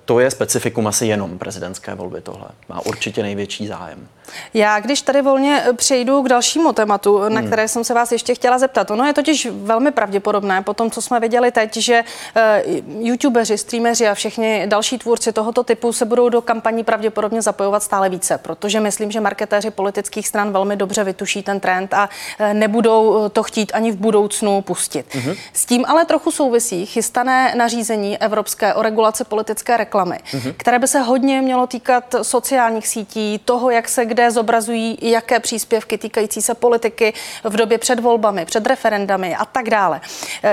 to 0.06 0.20
je 0.20 0.32
specifikum 0.32 0.88
asi 0.88 1.06
jenom 1.06 1.38
prezidentské 1.38 1.96
volby 1.96 2.22
tohle. 2.22 2.48
Má 2.70 2.86
určitě 2.86 3.24
největší 3.24 3.68
zájem. 3.68 4.08
Já, 4.54 4.80
když 4.80 5.02
tady 5.02 5.22
volně 5.22 5.64
přejdu 5.76 6.22
k 6.22 6.30
dalšímu 6.30 6.74
tématu, 6.74 7.20
na 7.30 7.40
hmm. 7.40 7.48
které 7.48 7.68
jsem 7.68 7.84
se 7.84 7.94
vás 7.94 8.12
ještě 8.12 8.36
chtěla 8.36 8.60
zeptat. 8.60 8.92
Ono 8.92 9.06
je 9.06 9.14
totiž 9.14 9.48
velmi 9.52 9.92
pravděpodobné 9.92 10.62
po 10.62 10.74
tom, 10.74 10.92
co 10.92 11.02
jsme 11.02 11.20
viděli 11.20 11.52
teď, 11.52 11.78
že 11.78 12.04
uh, 12.04 13.06
youtubeři, 13.08 13.58
streameři 13.58 14.08
a 14.08 14.14
všichni 14.14 14.64
další 14.66 14.98
tvůrci 14.98 15.32
tohoto 15.32 15.64
typu 15.64 15.94
se 15.94 16.06
budou 16.06 16.30
do 16.30 16.42
kampaní 16.42 16.84
pravděpodobně 16.84 17.42
zapojovat 17.42 17.84
stále 17.84 18.10
více, 18.10 18.38
protože 18.38 18.80
myslím, 18.80 19.12
že 19.12 19.20
marketéři 19.22 19.72
politických 19.72 20.28
stran 20.28 20.52
velmi 20.52 20.76
dobře 20.76 21.04
vytuší 21.04 21.44
ten 21.44 21.60
trend 21.60 21.94
a 21.94 22.10
uh, 22.40 22.54
nebudou 22.54 23.30
to 23.30 23.44
chtít 23.44 23.72
ani 23.76 23.92
v 23.92 23.98
budoucnu 23.98 24.62
pustit. 24.62 25.16
Hmm. 25.16 25.36
S 25.54 25.66
tím 25.66 25.86
ale 25.88 26.06
trochu 26.06 26.32
souvisí 26.32 26.86
chystané 26.86 27.54
nařízení 27.58 28.18
Evropské 28.18 28.69
o 28.74 28.82
regulaci 28.82 29.24
politické 29.24 29.78
reklamy, 29.78 30.20
mm-hmm. 30.32 30.54
které 30.58 30.80
by 30.80 30.88
se 30.88 31.00
hodně 31.00 31.42
mělo 31.42 31.68
týkat 31.68 32.16
sociálních 32.22 32.88
sítí, 32.88 33.42
toho, 33.46 33.70
jak 33.70 33.90
se 33.90 34.06
kde 34.06 34.32
zobrazují, 34.32 34.98
jaké 35.02 35.40
příspěvky 35.40 35.98
týkající 35.98 36.42
se 36.42 36.54
politiky 36.54 37.14
v 37.44 37.56
době 37.56 37.78
před 37.78 38.00
volbami, 38.00 38.46
před 38.46 38.68
referendami 38.68 39.36
a 39.36 39.46
tak 39.46 39.70
dále. 39.70 40.02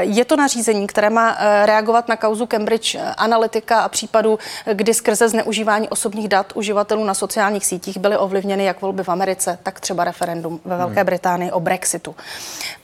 Je 0.00 0.24
to 0.24 0.36
nařízení, 0.36 0.86
které 0.86 1.10
má 1.10 1.36
reagovat 1.64 2.08
na 2.08 2.16
kauzu 2.16 2.46
Cambridge 2.46 2.96
Analytica 3.16 3.80
a 3.80 3.88
případu, 3.88 4.38
kdy 4.72 4.94
skrze 4.94 5.28
zneužívání 5.28 5.88
osobních 5.88 6.28
dat 6.28 6.52
uživatelů 6.54 7.04
na 7.04 7.14
sociálních 7.14 7.66
sítích 7.66 7.98
byly 7.98 8.16
ovlivněny 8.16 8.64
jak 8.64 8.80
volby 8.80 9.04
v 9.04 9.08
Americe, 9.08 9.58
tak 9.62 9.80
třeba 9.80 10.04
referendum 10.04 10.60
ve 10.64 10.76
Velké 10.76 10.94
hmm. 10.94 11.06
Británii 11.06 11.50
o 11.50 11.60
Brexitu. 11.60 12.16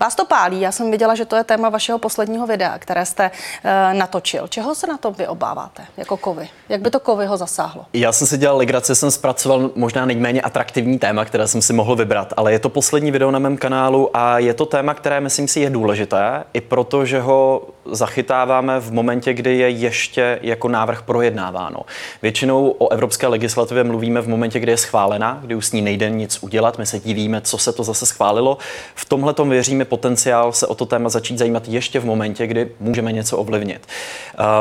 Vás 0.00 0.14
to 0.14 0.24
pálí, 0.24 0.60
já 0.60 0.72
jsem 0.72 0.90
viděla, 0.90 1.14
že 1.14 1.24
to 1.24 1.36
je 1.36 1.44
téma 1.44 1.68
vašeho 1.68 1.98
posledního 1.98 2.46
videa, 2.46 2.78
které 2.78 3.06
jste 3.06 3.30
uh, 3.30 3.98
natočil. 3.98 4.48
Čeho 4.48 4.74
se 4.74 4.86
na 4.86 4.96
to 4.96 5.14
vy 5.22 5.28
obáváte 5.28 5.82
jako 5.96 6.16
kovy? 6.16 6.48
Jak 6.68 6.80
by 6.80 6.90
to 6.90 7.00
kovy 7.00 7.26
ho 7.26 7.36
zasáhlo? 7.36 7.84
Já 7.92 8.12
jsem 8.12 8.26
si 8.26 8.38
dělal 8.38 8.56
legraci, 8.56 8.94
jsem 8.94 9.10
zpracoval 9.10 9.70
možná 9.74 10.06
nejméně 10.06 10.42
atraktivní 10.42 10.98
téma, 10.98 11.24
které 11.24 11.48
jsem 11.48 11.62
si 11.62 11.72
mohl 11.72 11.96
vybrat, 11.96 12.32
ale 12.36 12.52
je 12.52 12.58
to 12.58 12.68
poslední 12.68 13.10
video 13.10 13.30
na 13.30 13.38
mém 13.38 13.56
kanálu 13.56 14.16
a 14.16 14.38
je 14.38 14.54
to 14.54 14.66
téma, 14.66 14.94
které 14.94 15.20
myslím 15.20 15.48
si 15.48 15.60
je 15.60 15.70
důležité, 15.70 16.44
i 16.52 16.60
proto, 16.60 17.04
že 17.04 17.20
ho 17.20 17.62
zachytáváme 17.84 18.80
v 18.80 18.92
momentě, 18.92 19.34
kdy 19.34 19.58
je 19.58 19.68
ještě 19.68 20.38
jako 20.42 20.68
návrh 20.68 21.02
projednáváno. 21.02 21.80
Většinou 22.22 22.74
o 22.78 22.92
evropské 22.92 23.26
legislativě 23.26 23.84
mluvíme 23.84 24.20
v 24.20 24.28
momentě, 24.28 24.60
kdy 24.60 24.72
je 24.72 24.76
schválena, 24.76 25.38
kdy 25.42 25.54
už 25.54 25.66
s 25.66 25.72
ní 25.72 25.82
nejde 25.82 26.10
nic 26.10 26.38
udělat. 26.42 26.78
My 26.78 26.86
se 26.86 26.98
divíme, 26.98 27.40
co 27.40 27.58
se 27.58 27.72
to 27.72 27.84
zase 27.84 28.06
schválilo. 28.06 28.58
V 28.94 29.04
tomhle 29.04 29.34
tom 29.34 29.50
věříme 29.50 29.84
potenciál 29.84 30.52
se 30.52 30.66
o 30.66 30.74
to 30.74 30.86
téma 30.86 31.08
začít 31.08 31.38
zajímat 31.38 31.68
ještě 31.68 32.00
v 32.00 32.04
momentě, 32.04 32.46
kdy 32.46 32.70
můžeme 32.80 33.12
něco 33.12 33.38
ovlivnit. 33.38 33.86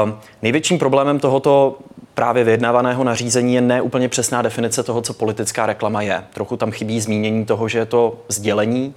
Uh, 0.04 0.12
největším 0.42 0.80
problémem 0.80 1.20
tohoto 1.20 1.78
právě 2.14 2.44
vyjednávaného 2.44 3.04
nařízení 3.04 3.56
je 3.56 3.62
neúplně 3.62 4.10
přesná 4.10 4.42
definice 4.42 4.84
toho, 4.84 5.02
co 5.02 5.14
politická 5.14 5.66
reklama 5.66 6.02
je. 6.02 6.24
Trochu 6.34 6.58
tam 6.58 6.72
chybí 6.72 7.02
zmínění 7.02 7.46
toho, 7.46 7.68
že 7.68 7.80
je 7.80 7.86
to 7.86 8.18
sdělení, 8.28 8.94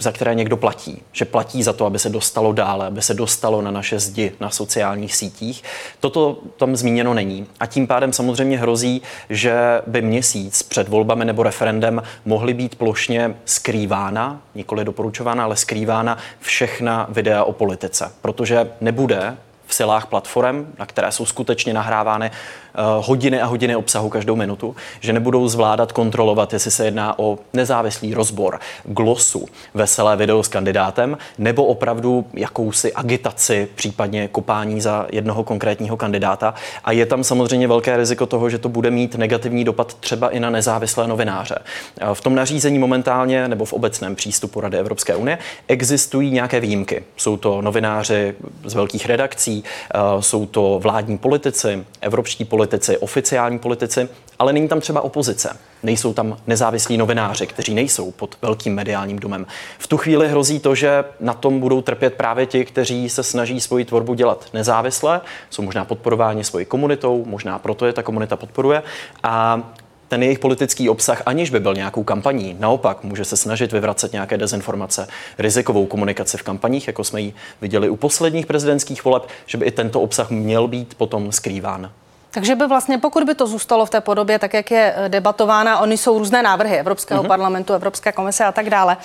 za 0.00 0.12
které 0.12 0.34
někdo 0.34 0.56
platí. 0.56 1.02
Že 1.12 1.24
platí 1.24 1.62
za 1.62 1.72
to, 1.72 1.86
aby 1.86 1.98
se 1.98 2.08
dostalo 2.08 2.52
dále, 2.52 2.86
aby 2.86 3.02
se 3.02 3.14
dostalo 3.14 3.62
na 3.62 3.70
naše 3.70 4.00
zdi 4.00 4.32
na 4.40 4.50
sociálních 4.50 5.16
sítích. 5.16 5.62
Toto 6.00 6.38
tam 6.56 6.76
zmíněno 6.76 7.14
není. 7.14 7.46
A 7.60 7.66
tím 7.66 7.86
pádem 7.86 8.12
samozřejmě 8.12 8.58
hrozí, 8.58 9.02
že 9.30 9.82
by 9.86 10.02
měsíc 10.02 10.62
před 10.62 10.88
volbami 10.88 11.24
nebo 11.24 11.42
referendem 11.42 12.02
mohly 12.24 12.54
být 12.54 12.74
plošně 12.74 13.36
skrývána, 13.44 14.40
nikoli 14.54 14.84
doporučována, 14.84 15.44
ale 15.44 15.56
skrývána 15.56 16.18
všechna 16.40 17.06
videa 17.10 17.44
o 17.44 17.52
politice. 17.52 18.12
Protože 18.22 18.70
nebude 18.80 19.36
v 19.70 19.74
silách 19.74 20.06
platform, 20.06 20.66
na 20.78 20.86
které 20.86 21.12
jsou 21.12 21.26
skutečně 21.26 21.74
nahrávány 21.74 22.30
Eh, 22.74 22.82
hodiny 23.00 23.40
a 23.40 23.46
hodiny 23.46 23.76
obsahu 23.76 24.08
každou 24.08 24.36
minutu, 24.36 24.76
že 25.00 25.12
nebudou 25.12 25.48
zvládat 25.48 25.92
kontrolovat, 25.92 26.52
jestli 26.52 26.70
se 26.70 26.84
jedná 26.84 27.18
o 27.18 27.38
nezávislý 27.52 28.14
rozbor, 28.14 28.60
glosu, 28.84 29.46
veselé 29.74 30.16
video 30.16 30.42
s 30.42 30.48
kandidátem, 30.48 31.18
nebo 31.38 31.64
opravdu 31.64 32.26
jakousi 32.34 32.92
agitaci, 32.92 33.68
případně 33.74 34.28
kopání 34.28 34.80
za 34.80 35.06
jednoho 35.12 35.44
konkrétního 35.44 35.96
kandidáta. 35.96 36.54
A 36.84 36.92
je 36.92 37.06
tam 37.06 37.24
samozřejmě 37.24 37.68
velké 37.68 37.96
riziko 37.96 38.26
toho, 38.26 38.50
že 38.50 38.58
to 38.58 38.68
bude 38.68 38.90
mít 38.90 39.14
negativní 39.14 39.64
dopad 39.64 39.94
třeba 39.94 40.28
i 40.28 40.40
na 40.40 40.50
nezávislé 40.50 41.08
novináře. 41.08 41.58
Eh, 42.00 42.06
v 42.14 42.20
tom 42.20 42.34
nařízení 42.34 42.78
momentálně 42.78 43.48
nebo 43.48 43.64
v 43.64 43.72
obecném 43.72 44.14
přístupu 44.14 44.60
Rady 44.60 44.78
Evropské 44.78 45.16
unie 45.16 45.38
existují 45.68 46.30
nějaké 46.30 46.60
výjimky. 46.60 47.04
Jsou 47.16 47.36
to 47.36 47.62
novináři 47.62 48.34
z 48.64 48.74
velkých 48.74 49.06
redakcí, 49.06 49.59
eh, 49.64 49.98
jsou 50.20 50.46
to 50.46 50.78
vládní 50.82 51.18
politici, 51.18 51.84
evropští 52.00 52.44
politici, 52.44 52.98
oficiální 52.98 53.58
politici, 53.58 54.08
ale 54.38 54.52
není 54.52 54.68
tam 54.68 54.80
třeba 54.80 55.00
opozice. 55.00 55.56
Nejsou 55.82 56.12
tam 56.14 56.36
nezávislí 56.46 56.96
novináři, 56.96 57.46
kteří 57.46 57.74
nejsou 57.74 58.10
pod 58.10 58.36
velkým 58.42 58.74
mediálním 58.74 59.18
domem. 59.18 59.46
V 59.78 59.86
tu 59.86 59.96
chvíli 59.96 60.28
hrozí 60.28 60.60
to, 60.60 60.74
že 60.74 61.04
na 61.20 61.34
tom 61.34 61.60
budou 61.60 61.82
trpět 61.82 62.14
právě 62.14 62.46
ti, 62.46 62.64
kteří 62.64 63.08
se 63.08 63.22
snaží 63.22 63.60
svoji 63.60 63.84
tvorbu 63.84 64.14
dělat 64.14 64.46
nezávisle, 64.52 65.20
jsou 65.50 65.62
možná 65.62 65.84
podporováni 65.84 66.44
svojí 66.44 66.64
komunitou, 66.64 67.24
možná 67.26 67.58
proto 67.58 67.86
je 67.86 67.92
ta 67.92 68.02
komunita 68.02 68.36
podporuje 68.36 68.82
a 69.22 69.62
ten 70.10 70.22
jejich 70.22 70.38
politický 70.38 70.88
obsah, 70.88 71.22
aniž 71.26 71.50
by 71.50 71.60
byl 71.60 71.74
nějakou 71.74 72.04
kampaní. 72.04 72.56
Naopak, 72.58 73.04
může 73.04 73.24
se 73.24 73.36
snažit 73.36 73.72
vyvracet 73.72 74.12
nějaké 74.12 74.38
dezinformace, 74.38 75.08
rizikovou 75.38 75.86
komunikaci 75.86 76.36
v 76.36 76.42
kampaních, 76.42 76.86
jako 76.86 77.04
jsme 77.04 77.20
ji 77.20 77.34
viděli 77.60 77.88
u 77.90 77.96
posledních 77.96 78.46
prezidentských 78.46 79.04
voleb, 79.04 79.26
že 79.46 79.58
by 79.58 79.66
i 79.66 79.70
tento 79.70 80.00
obsah 80.00 80.30
měl 80.30 80.68
být 80.68 80.94
potom 80.94 81.32
skrýván. 81.32 81.92
Takže 82.30 82.54
by 82.54 82.66
vlastně, 82.66 82.98
pokud 82.98 83.24
by 83.24 83.34
to 83.34 83.46
zůstalo 83.46 83.86
v 83.86 83.90
té 83.90 84.00
podobě, 84.00 84.38
tak 84.38 84.54
jak 84.54 84.70
je 84.70 84.94
eh, 84.96 85.08
debatována, 85.08 85.78
oni 85.78 85.96
jsou 85.96 86.18
různé 86.18 86.42
návrhy 86.42 86.78
Evropského 86.78 87.22
mm-hmm. 87.22 87.28
parlamentu, 87.28 87.72
Evropské 87.72 88.12
komise 88.12 88.44
a 88.44 88.52
tak 88.52 88.70
dále, 88.70 88.96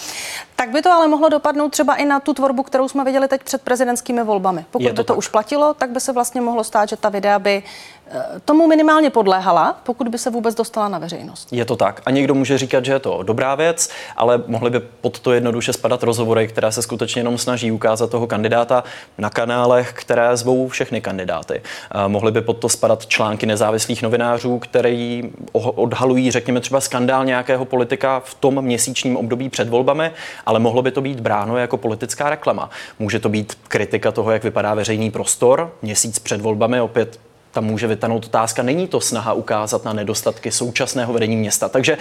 tak 0.56 0.70
by 0.70 0.82
to 0.82 0.92
ale 0.92 1.08
mohlo 1.08 1.30
dopadnout 1.30 1.70
třeba 1.70 1.96
i 1.96 2.06
na 2.06 2.20
tu 2.20 2.34
tvorbu, 2.34 2.64
kterou 2.64 2.88
jsme 2.88 3.04
viděli 3.04 3.28
teď 3.28 3.44
před 3.44 3.62
prezidentskými 3.62 4.24
volbami. 4.24 4.66
Pokud 4.72 4.84
to 4.84 4.90
by 4.90 4.98
to 4.98 5.04
tak. 5.04 5.18
už 5.18 5.28
platilo, 5.28 5.74
tak 5.74 5.90
by 5.90 6.00
se 6.00 6.14
vlastně 6.14 6.42
mohlo 6.42 6.64
stát, 6.64 6.90
že 6.90 6.98
ta 6.98 7.10
videa 7.10 7.40
by 7.40 7.64
Eh, 8.12 8.24
tomu 8.46 8.68
minimálně 8.68 9.10
podléhala, 9.10 9.80
pokud 9.84 10.08
by 10.08 10.18
se 10.18 10.30
vůbec 10.30 10.56
dostala 10.56 10.88
na 10.88 10.98
veřejnost. 10.98 11.48
Je 11.52 11.66
to 11.66 11.76
tak. 11.76 12.02
A 12.06 12.12
někdo 12.12 12.34
může 12.34 12.58
říkat, 12.58 12.86
že 12.86 12.92
je 12.92 13.00
to 13.00 13.24
dobrá 13.24 13.56
věc, 13.56 13.90
ale 14.18 14.44
mohly 14.48 14.70
by 14.70 14.80
pod 14.80 15.20
to 15.20 15.34
jednoduše 15.34 15.74
spadat 15.74 16.04
rozhovory, 16.04 16.48
které 16.48 16.72
se 16.72 16.82
skutečně 16.82 17.20
jenom 17.20 17.38
snaží 17.38 17.72
ukázat 17.72 18.10
toho 18.10 18.28
kandidáta 18.28 18.84
na 19.18 19.30
kanálech, 19.30 19.94
které 19.94 20.38
zvou 20.38 20.68
všechny 20.68 21.02
kandidáty. 21.02 21.62
Eh, 21.64 22.08
mohly 22.08 22.32
by 22.32 22.42
pod 22.42 22.58
to 22.58 22.70
spadat 22.70 23.06
články 23.16 23.46
nezávislých 23.46 24.02
novinářů, 24.02 24.60
které 24.60 25.22
odhalují, 25.54 26.32
řekněme, 26.32 26.60
třeba 26.60 26.82
skandál 26.82 27.26
nějakého 27.26 27.66
politika 27.66 28.20
v 28.20 28.34
tom 28.34 28.62
měsíčním 28.62 29.18
období 29.18 29.50
před 29.50 29.70
volbami, 29.70 30.12
ale 30.46 30.60
mohlo 30.60 30.82
by 30.82 30.92
to 30.92 31.02
být 31.02 31.20
bráno 31.20 31.58
jako 31.58 31.78
politická 31.78 32.30
reklama. 32.30 32.70
Může 33.00 33.20
to 33.20 33.30
být 33.30 33.58
kritika 33.68 34.12
toho, 34.12 34.32
jak 34.32 34.44
vypadá 34.44 34.74
veřejný 34.74 35.12
prostor 35.12 35.74
měsíc 35.82 36.20
před 36.20 36.42
volbami, 36.42 36.82
opět 36.82 37.20
tam 37.56 37.66
může 37.66 37.88
vytanout 37.88 38.26
otázka. 38.26 38.64
Není 38.64 38.88
to 38.88 39.02
snaha 39.02 39.34
ukázat 39.34 39.86
na 39.86 39.94
nedostatky 39.94 40.52
současného 40.52 41.14
vedení 41.14 41.38
města. 41.38 41.70
Takže 41.70 41.98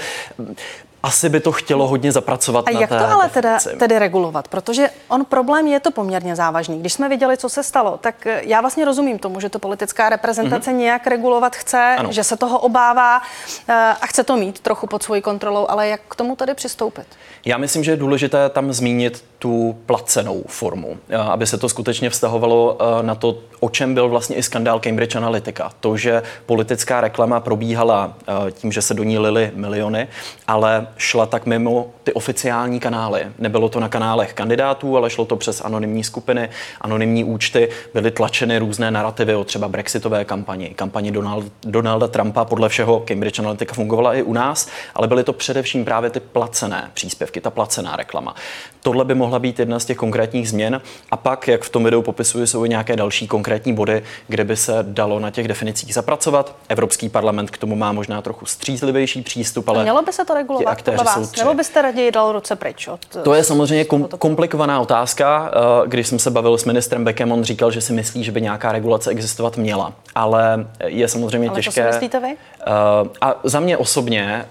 asi 1.02 1.28
by 1.28 1.40
to 1.40 1.52
chtělo 1.52 1.86
hodně 1.88 2.12
zapracovat. 2.12 2.68
A 2.68 2.70
na 2.70 2.80
jak 2.80 2.90
to 2.90 3.06
ale 3.06 3.30
teda, 3.30 3.58
tedy 3.78 3.98
regulovat? 3.98 4.48
Protože 4.48 4.90
on 5.08 5.24
problém 5.24 5.66
je 5.66 5.80
to 5.80 5.90
poměrně 5.90 6.36
závažný. 6.36 6.80
Když 6.80 6.92
jsme 6.92 7.08
viděli, 7.08 7.36
co 7.36 7.48
se 7.48 7.62
stalo, 7.62 7.98
tak 8.00 8.26
eh, 8.26 8.42
já 8.44 8.60
vlastně 8.60 8.84
rozumím 8.84 9.18
tomu, 9.18 9.40
že 9.40 9.48
to 9.48 9.58
politická 9.58 10.08
reprezentace 10.08 10.70
mm-hmm. 10.70 10.76
nějak 10.76 11.06
regulovat 11.06 11.56
chce, 11.56 11.96
ano. 11.98 12.12
že 12.12 12.24
se 12.24 12.36
toho 12.36 12.58
obává 12.58 13.22
eh, 13.68 13.72
a 14.00 14.06
chce 14.06 14.24
to 14.24 14.36
mít 14.36 14.60
trochu 14.60 14.86
pod 14.86 15.02
svojí 15.02 15.22
kontrolou, 15.22 15.66
ale 15.68 15.88
jak 15.88 16.00
k 16.08 16.14
tomu 16.14 16.36
tady 16.36 16.54
přistoupit? 16.54 17.06
Já 17.44 17.58
myslím, 17.58 17.84
že 17.84 17.90
je 17.90 17.96
důležité 17.96 18.48
tam 18.48 18.72
zmínit 18.72 19.24
tu 19.44 19.76
placenou 19.86 20.44
formu, 20.46 20.96
eh, 21.08 21.16
aby 21.16 21.46
se 21.46 21.58
to 21.58 21.68
skutečně 21.68 22.10
vztahovalo 22.10 22.78
na 23.02 23.14
to, 23.14 23.38
o 23.60 23.70
čem 23.70 23.94
byl 23.94 24.08
vlastně 24.08 24.36
i 24.36 24.42
skandál 24.42 24.80
Cambridge 24.80 25.16
Analytica. 25.16 25.70
To, 25.80 25.96
že 25.96 26.22
politická 26.46 27.00
reklama 27.00 27.40
probíhala 27.40 28.16
tím, 28.52 28.72
že 28.72 28.82
se 28.82 28.94
do 28.94 29.04
ní 29.04 29.18
lily 29.18 29.52
miliony, 29.54 30.08
ale 30.46 30.86
šla 30.96 31.26
tak 31.26 31.46
mimo 31.46 31.90
ty 32.04 32.12
oficiální 32.12 32.80
kanály. 32.80 33.26
Nebylo 33.38 33.68
to 33.68 33.80
na 33.80 33.88
kanálech 33.88 34.32
kandidátů, 34.34 34.96
ale 34.96 35.10
šlo 35.10 35.24
to 35.24 35.36
přes 35.36 35.60
anonymní 35.60 36.04
skupiny, 36.04 36.48
anonymní 36.80 37.24
účty, 37.24 37.68
byly 37.94 38.10
tlačeny 38.10 38.58
různé 38.58 38.90
narrativy 38.90 39.34
o 39.34 39.44
třeba 39.44 39.68
brexitové 39.68 40.24
kampani, 40.24 40.68
kampani 40.68 41.10
Donald, 41.10 41.44
Donalda 41.62 42.08
Trumpa, 42.08 42.44
podle 42.44 42.68
všeho 42.68 43.00
Cambridge 43.00 43.38
Analytica 43.38 43.74
fungovala 43.74 44.14
i 44.14 44.22
u 44.22 44.32
nás, 44.32 44.68
ale 44.94 45.08
byly 45.08 45.24
to 45.24 45.32
především 45.32 45.84
právě 45.84 46.10
ty 46.10 46.20
placené 46.20 46.90
příspěvky, 46.94 47.40
ta 47.40 47.50
placená 47.50 47.96
reklama. 47.96 48.34
Tohle 48.82 49.04
by 49.04 49.14
mohla 49.14 49.33
být 49.38 49.58
jedna 49.58 49.78
z 49.78 49.84
těch 49.84 49.96
konkrétních 49.96 50.48
změn. 50.48 50.80
A 51.10 51.16
pak, 51.16 51.48
jak 51.48 51.62
v 51.62 51.70
tom 51.70 51.84
videu 51.84 52.02
popisuju, 52.02 52.46
jsou 52.46 52.64
i 52.64 52.68
nějaké 52.68 52.96
další 52.96 53.28
konkrétní 53.28 53.72
body, 53.72 54.02
kde 54.28 54.44
by 54.44 54.56
se 54.56 54.78
dalo 54.82 55.20
na 55.20 55.30
těch 55.30 55.48
definicích 55.48 55.94
zapracovat. 55.94 56.56
Evropský 56.68 57.08
parlament 57.08 57.50
k 57.50 57.58
tomu 57.58 57.76
má 57.76 57.92
možná 57.92 58.22
trochu 58.22 58.46
střízlivější 58.46 59.22
přístup, 59.22 59.68
ale. 59.68 59.82
Mělo 59.82 60.02
by 60.02 60.12
se 60.12 60.24
to 60.24 60.34
regulovat 60.34 60.82
podle 60.82 61.04
vás? 61.04 61.36
Nebo 61.36 61.54
byste 61.54 61.82
raději 61.82 62.12
dal 62.12 62.32
ruce 62.32 62.56
pryč 62.56 62.88
od... 62.88 63.00
To 63.22 63.34
je 63.34 63.44
samozřejmě 63.44 63.84
kom- 63.84 64.08
komplikovaná 64.18 64.80
otázka. 64.80 65.50
Eh, 65.54 65.88
když 65.88 66.06
jsem 66.06 66.18
se 66.18 66.30
bavil 66.30 66.58
s 66.58 66.64
ministrem 66.64 67.04
Beckem, 67.04 67.32
on 67.32 67.44
říkal, 67.44 67.70
že 67.70 67.80
si 67.80 67.92
myslí, 67.92 68.24
že 68.24 68.32
by 68.32 68.40
nějaká 68.40 68.72
regulace 68.72 69.10
existovat 69.10 69.56
měla. 69.56 69.92
Ale 70.14 70.66
je 70.84 71.08
samozřejmě 71.08 71.48
ale 71.48 71.56
těžké. 71.56 71.70
To 71.70 71.92
si 71.92 71.94
myslíte 71.94 72.20
vy? 72.20 72.36
Eh, 72.60 73.08
a 73.20 73.34
za 73.44 73.60
mě 73.60 73.76
osobně 73.76 74.44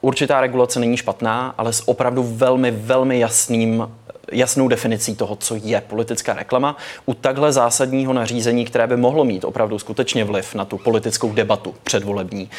určitá 0.00 0.40
regulace 0.40 0.80
není 0.80 0.96
špatná, 0.96 1.54
ale 1.58 1.72
s 1.72 1.88
opravdu 1.88 2.22
velmi, 2.22 2.70
velmi 2.70 3.18
jasným 3.18 3.88
jasnou 4.32 4.68
definicí 4.68 5.16
toho, 5.16 5.36
co 5.36 5.54
je 5.62 5.80
politická 5.80 6.34
reklama. 6.34 6.76
U 7.06 7.14
takhle 7.14 7.52
zásadního 7.52 8.12
nařízení, 8.12 8.64
které 8.64 8.86
by 8.86 8.96
mohlo 8.96 9.24
mít 9.24 9.44
opravdu 9.44 9.78
skutečně 9.78 10.24
vliv 10.24 10.54
na 10.54 10.64
tu 10.64 10.78
politickou 10.78 11.32
debatu 11.32 11.74
předvolební, 11.84 12.50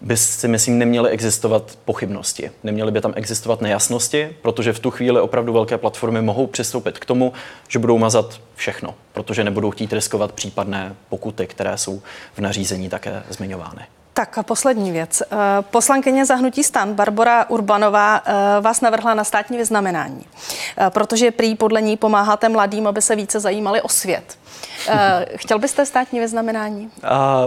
by 0.00 0.16
si 0.16 0.48
myslím 0.48 0.78
neměly 0.78 1.10
existovat 1.10 1.78
pochybnosti. 1.84 2.50
Neměly 2.62 2.92
by 2.92 3.00
tam 3.00 3.12
existovat 3.16 3.60
nejasnosti, 3.60 4.36
protože 4.42 4.72
v 4.72 4.78
tu 4.78 4.90
chvíli 4.90 5.20
opravdu 5.20 5.52
velké 5.52 5.78
platformy 5.78 6.22
mohou 6.22 6.46
přistoupit 6.46 6.98
k 6.98 7.04
tomu, 7.04 7.32
že 7.68 7.78
budou 7.78 7.98
mazat 7.98 8.40
všechno, 8.54 8.94
protože 9.12 9.44
nebudou 9.44 9.70
chtít 9.70 9.92
riskovat 9.92 10.32
případné 10.32 10.94
pokuty, 11.08 11.46
které 11.46 11.78
jsou 11.78 12.02
v 12.34 12.38
nařízení 12.38 12.88
také 12.88 13.22
zmiňovány. 13.28 13.82
Tak 14.14 14.38
a 14.38 14.42
poslední 14.42 14.92
věc. 14.92 15.22
Eh, 15.22 15.36
poslankyně 15.60 16.26
zahnutí 16.26 16.64
stan 16.64 16.94
Barbara 16.94 17.50
Urbanová 17.50 18.22
eh, 18.26 18.60
vás 18.60 18.80
navrhla 18.80 19.14
na 19.14 19.24
státní 19.24 19.56
vyznamenání, 19.58 20.26
eh, 20.78 20.90
protože 20.90 21.30
prý 21.30 21.54
podle 21.54 21.82
ní 21.82 21.96
pomáháte 21.96 22.48
mladým, 22.48 22.86
aby 22.86 23.02
se 23.02 23.16
více 23.16 23.40
zajímali 23.40 23.82
o 23.82 23.88
svět. 23.88 24.38
Chtěl 25.36 25.58
byste 25.58 25.86
státní 25.86 26.20
vyznamenání? 26.20 26.90
A 27.02 27.44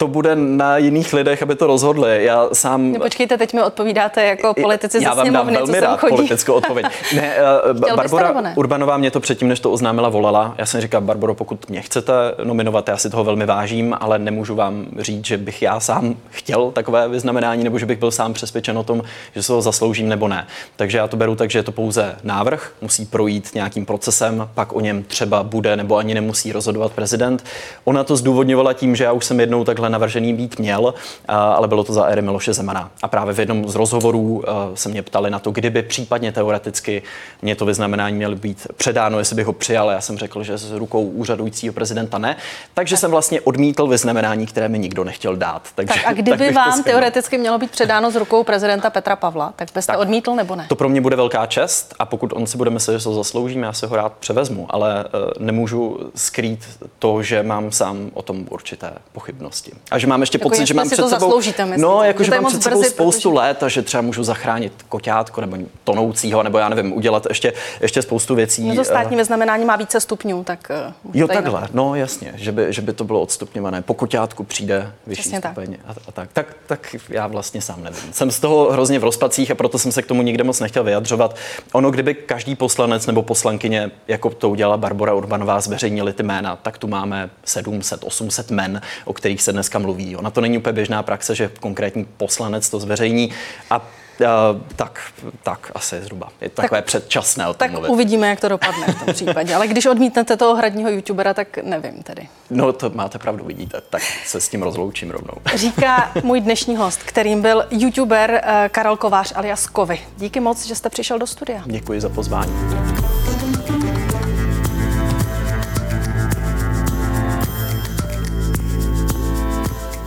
to 0.00 0.08
bude 0.08 0.36
na 0.36 0.76
jiných 0.76 1.12
lidech, 1.12 1.42
aby 1.42 1.54
to 1.54 1.66
rozhodli. 1.66 2.24
Já 2.24 2.48
sám... 2.52 2.92
No, 2.92 3.00
počkejte, 3.00 3.38
teď 3.38 3.52
mi 3.52 3.62
odpovídáte 3.62 4.24
jako 4.24 4.54
politici 4.54 5.02
Já 5.02 5.14
vám 5.14 5.32
dám 5.32 5.46
velmi 5.46 5.80
rád 5.80 6.00
chodí. 6.00 6.16
politickou 6.16 6.52
odpověď. 6.52 6.86
Ne, 7.14 7.34
uh, 7.70 7.96
Barbara 7.96 8.40
ne? 8.40 8.52
Urbanová 8.56 8.96
mě 8.96 9.10
to 9.10 9.20
předtím, 9.20 9.48
než 9.48 9.60
to 9.60 9.70
oznámila, 9.70 10.08
volala. 10.08 10.54
Já 10.58 10.66
jsem 10.66 10.80
říkal, 10.80 11.00
Barbaro, 11.00 11.34
pokud 11.34 11.70
mě 11.70 11.80
chcete 11.82 12.12
nominovat, 12.44 12.88
já 12.88 12.96
si 12.96 13.10
toho 13.10 13.24
velmi 13.24 13.46
vážím, 13.46 13.96
ale 14.00 14.18
nemůžu 14.18 14.54
vám 14.54 14.86
říct, 14.98 15.24
že 15.24 15.36
bych 15.36 15.62
já 15.62 15.80
sám 15.80 16.16
chtěl 16.30 16.70
takové 16.70 17.08
vyznamenání, 17.08 17.64
nebo 17.64 17.78
že 17.78 17.86
bych 17.86 17.98
byl 17.98 18.10
sám 18.10 18.32
přesvědčen 18.32 18.78
o 18.78 18.82
tom, 18.82 19.02
že 19.34 19.42
se 19.42 19.52
ho 19.52 19.62
zasloužím 19.62 20.08
nebo 20.08 20.28
ne. 20.28 20.46
Takže 20.76 20.98
já 20.98 21.08
to 21.08 21.16
beru 21.16 21.36
tak, 21.36 21.50
že 21.50 21.58
je 21.58 21.62
to 21.62 21.72
pouze 21.72 22.16
návrh, 22.24 22.72
musí 22.80 23.06
projít 23.06 23.50
nějakým 23.54 23.86
procesem, 23.86 24.48
pak 24.54 24.72
o 24.72 24.80
něm 24.80 25.02
třeba 25.02 25.42
bude 25.42 25.76
nebo 25.76 25.96
ani 25.96 26.14
nemusí 26.14 26.52
rozhodovat 26.52 26.92
prezident. 26.92 27.44
Ona 27.84 28.04
to 28.04 28.16
zdůvodňovala 28.16 28.72
tím, 28.72 28.96
že 28.96 29.04
já 29.04 29.12
už 29.12 29.24
jsem 29.24 29.40
jednou 29.40 29.64
takhle 29.64 29.89
navržený 29.90 30.34
být 30.34 30.58
měl, 30.58 30.94
ale 31.28 31.68
bylo 31.68 31.84
to 31.84 31.92
za 31.92 32.04
éry 32.04 32.22
Miloše 32.22 32.52
Zemana. 32.52 32.90
A 33.02 33.08
právě 33.08 33.34
v 33.34 33.40
jednom 33.40 33.68
z 33.68 33.74
rozhovorů 33.74 34.44
se 34.74 34.88
mě 34.88 35.02
ptali 35.02 35.30
na 35.30 35.38
to, 35.38 35.50
kdyby 35.50 35.82
případně 35.82 36.32
teoreticky 36.32 37.02
mě 37.42 37.56
to 37.56 37.64
vyznamenání 37.64 38.16
mělo 38.16 38.36
být 38.36 38.66
předáno, 38.76 39.18
jestli 39.18 39.36
bych 39.36 39.46
ho 39.46 39.52
přijal. 39.52 39.90
Já 39.90 40.00
jsem 40.00 40.18
řekl, 40.18 40.42
že 40.42 40.58
s 40.58 40.72
rukou 40.72 41.02
úřadujícího 41.02 41.74
prezidenta 41.74 42.18
ne. 42.18 42.36
Takže 42.74 42.96
jsem 42.96 43.10
vlastně 43.10 43.40
odmítl 43.40 43.86
vyznamenání, 43.86 44.46
které 44.46 44.68
mi 44.68 44.78
nikdo 44.78 45.04
nechtěl 45.04 45.36
dát. 45.36 45.68
Takže, 45.74 45.94
tak 45.94 46.06
a 46.06 46.12
kdyby 46.12 46.46
tak 46.54 46.54
vám 46.54 46.82
teoreticky 46.82 47.38
mělo 47.38 47.58
být 47.58 47.70
předáno 47.70 48.10
s 48.10 48.16
rukou 48.16 48.44
prezidenta 48.44 48.90
Petra 48.90 49.16
Pavla, 49.16 49.52
tak 49.56 49.68
byste 49.74 49.92
tak, 49.92 50.00
odmítl 50.00 50.34
nebo 50.34 50.56
ne? 50.56 50.66
To 50.68 50.76
pro 50.76 50.88
mě 50.88 51.00
bude 51.00 51.16
velká 51.16 51.46
čest 51.46 51.94
a 51.98 52.04
pokud 52.06 52.32
on 52.32 52.46
si 52.46 52.56
bude 52.56 52.70
myslet, 52.70 52.94
že 52.94 53.00
se 53.00 53.14
zasloužím, 53.14 53.62
já 53.62 53.72
se 53.72 53.86
ho 53.86 53.96
rád 53.96 54.12
převezmu, 54.12 54.66
ale 54.70 55.04
uh, 55.04 55.20
nemůžu 55.38 55.98
skrýt 56.14 56.68
to, 56.98 57.22
že 57.22 57.42
mám 57.42 57.72
sám 57.72 58.10
o 58.14 58.22
tom 58.22 58.46
určité 58.50 58.92
pochybnosti. 59.12 59.72
A 59.90 59.98
že 59.98 60.06
mám 60.06 60.20
ještě 60.20 60.38
jako 60.38 60.48
pocit, 60.48 60.66
že 60.66 60.74
mám 60.74 60.90
před 60.90 61.08
sebou, 61.08 61.36
myslím, 61.36 61.66
no, 61.76 62.02
jako, 62.04 62.24
že 62.24 62.30
mám 62.30 62.46
před 62.46 62.62
sebou 62.62 62.80
brzy, 62.80 62.90
spoustu 62.90 63.30
protože... 63.30 63.40
let 63.40 63.62
a 63.62 63.68
že 63.68 63.82
třeba 63.82 64.00
můžu 64.00 64.24
zachránit 64.24 64.72
koťátko 64.88 65.40
nebo 65.40 65.56
tonoucího, 65.84 66.42
nebo 66.42 66.58
já 66.58 66.68
nevím, 66.68 66.92
udělat 66.92 67.26
ještě, 67.28 67.52
ještě 67.80 68.02
spoustu 68.02 68.34
věcí. 68.34 68.68
No 68.68 68.74
to 68.74 68.84
státní 68.84 69.16
vyznamenání 69.16 69.64
má 69.64 69.76
více 69.76 70.00
stupňů, 70.00 70.44
tak 70.44 70.72
uh, 70.86 71.14
Jo, 71.14 71.28
takhle, 71.28 71.68
no 71.72 71.94
jasně, 71.94 72.32
že 72.36 72.52
by, 72.52 72.72
že 72.72 72.82
by 72.82 72.92
to 72.92 73.04
bylo 73.04 73.20
odstupňované. 73.20 73.82
Po 73.82 73.94
koťátku 73.94 74.44
přijde 74.44 74.92
vyšší 75.06 75.20
Přesně 75.20 75.38
stupeň 75.38 75.76
tak. 75.86 75.96
A, 75.96 76.00
a 76.08 76.12
tak. 76.12 76.28
tak. 76.32 76.56
Tak 76.66 76.96
já 77.08 77.26
vlastně 77.26 77.62
sám 77.62 77.84
nevím. 77.84 78.12
Jsem 78.12 78.30
z 78.30 78.40
toho 78.40 78.72
hrozně 78.72 78.98
v 78.98 79.04
rozpacích 79.04 79.50
a 79.50 79.54
proto 79.54 79.78
jsem 79.78 79.92
se 79.92 80.02
k 80.02 80.06
tomu 80.06 80.22
nikde 80.22 80.44
moc 80.44 80.60
nechtěl 80.60 80.84
vyjadřovat. 80.84 81.36
Ono, 81.72 81.90
kdyby 81.90 82.14
každý 82.14 82.54
poslanec 82.54 83.06
nebo 83.06 83.22
poslankyně, 83.22 83.90
jako 84.08 84.30
to 84.30 84.50
udělala 84.50 84.76
Barbara 84.76 85.14
Urbanová, 85.14 85.60
zveřejnili 85.60 86.12
ty 86.12 86.22
jména, 86.22 86.56
tak 86.56 86.78
tu 86.78 86.86
máme 86.86 87.30
700, 87.44 88.04
800 88.04 88.50
men, 88.50 88.80
o 89.04 89.12
kterých 89.12 89.42
se 89.42 89.52
dneska 89.70 89.78
mluví. 89.78 90.16
Ona 90.16 90.30
to 90.30 90.40
není 90.40 90.58
úplně 90.58 90.72
běžná 90.72 91.02
praxe, 91.02 91.34
že 91.34 91.50
konkrétní 91.60 92.04
poslanec 92.16 92.70
to 92.70 92.80
zveřejní 92.80 93.30
a 93.70 93.80
Uh, 94.20 94.60
tak, 94.76 95.00
tak 95.42 95.70
asi 95.74 96.00
zhruba. 96.02 96.28
Je 96.40 96.48
to 96.48 96.62
takové 96.62 96.78
tak, 96.82 96.86
předčasné 96.86 97.44
o 97.48 97.54
tom 97.54 97.58
Tak 97.58 97.70
mluvit. 97.70 97.88
uvidíme, 97.88 98.28
jak 98.28 98.40
to 98.40 98.48
dopadne 98.48 98.86
v 98.86 99.04
tom 99.04 99.14
případě. 99.14 99.54
Ale 99.54 99.68
když 99.68 99.86
odmítnete 99.86 100.36
toho 100.36 100.54
hradního 100.56 100.90
youtubera, 100.90 101.34
tak 101.34 101.58
nevím 101.58 102.02
tedy. 102.02 102.28
No 102.50 102.72
to 102.72 102.90
máte 102.90 103.18
pravdu, 103.18 103.44
vidíte. 103.44 103.80
Tak 103.90 104.02
se 104.26 104.40
s 104.40 104.48
tím 104.48 104.62
rozloučím 104.62 105.10
rovnou. 105.10 105.34
Říká 105.54 106.12
můj 106.24 106.40
dnešní 106.40 106.76
host, 106.76 107.02
kterým 107.02 107.42
byl 107.42 107.64
youtuber 107.70 108.30
uh, 108.44 108.68
Karel 108.68 108.96
Kovář 108.96 109.32
alias 109.36 109.66
Kovy. 109.66 110.00
Díky 110.16 110.40
moc, 110.40 110.66
že 110.66 110.74
jste 110.74 110.88
přišel 110.90 111.18
do 111.18 111.26
studia. 111.26 111.62
Děkuji 111.66 112.00
za 112.00 112.08
pozvání. 112.08 112.52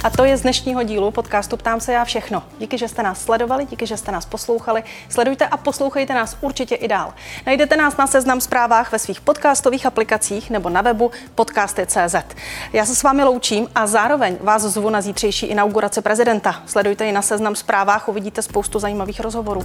A 0.04 0.10
to 0.10 0.26
je 0.26 0.38
z 0.38 0.42
dnešního 0.42 0.84
dílu 0.84 1.12
podcastu 1.12 1.58
Ptám 1.58 1.80
se 1.80 1.94
já 1.94 2.06
všechno. 2.06 2.44
Díky, 2.60 2.78
že 2.78 2.88
jste 2.88 3.04
nás 3.04 3.22
sledovali, 3.22 3.66
díky, 3.66 3.86
že 3.88 3.98
jste 3.98 4.12
nás 4.12 4.26
poslouchali. 4.26 4.84
Sledujte 5.10 5.48
a 5.48 5.58
poslouchejte 5.58 6.14
nás 6.14 6.38
určitě 6.42 6.76
i 6.76 6.88
dál. 6.88 7.14
Najdete 7.46 7.78
nás 7.78 7.98
na 7.98 8.08
seznam 8.08 8.42
zprávách 8.42 8.92
ve 8.92 9.00
svých 9.00 9.22
podcastových 9.22 9.86
aplikacích 9.86 10.50
nebo 10.50 10.70
na 10.70 10.82
webu 10.82 11.12
podcasty.cz. 11.36 12.16
Já 12.74 12.86
se 12.86 12.96
s 12.96 13.04
vámi 13.04 13.24
loučím 13.24 13.68
a 13.76 13.88
zároveň 13.88 14.38
vás 14.42 14.62
zvu 14.62 14.90
na 14.90 15.02
zítřejší 15.02 15.46
inauguraci 15.46 16.02
prezidenta. 16.02 16.62
Sledujte 16.66 17.06
ji 17.06 17.12
na 17.12 17.22
seznam 17.22 17.56
zprávách, 17.56 18.10
uvidíte 18.10 18.42
spoustu 18.42 18.80
zajímavých 18.80 19.20
rozhovorů. 19.20 19.64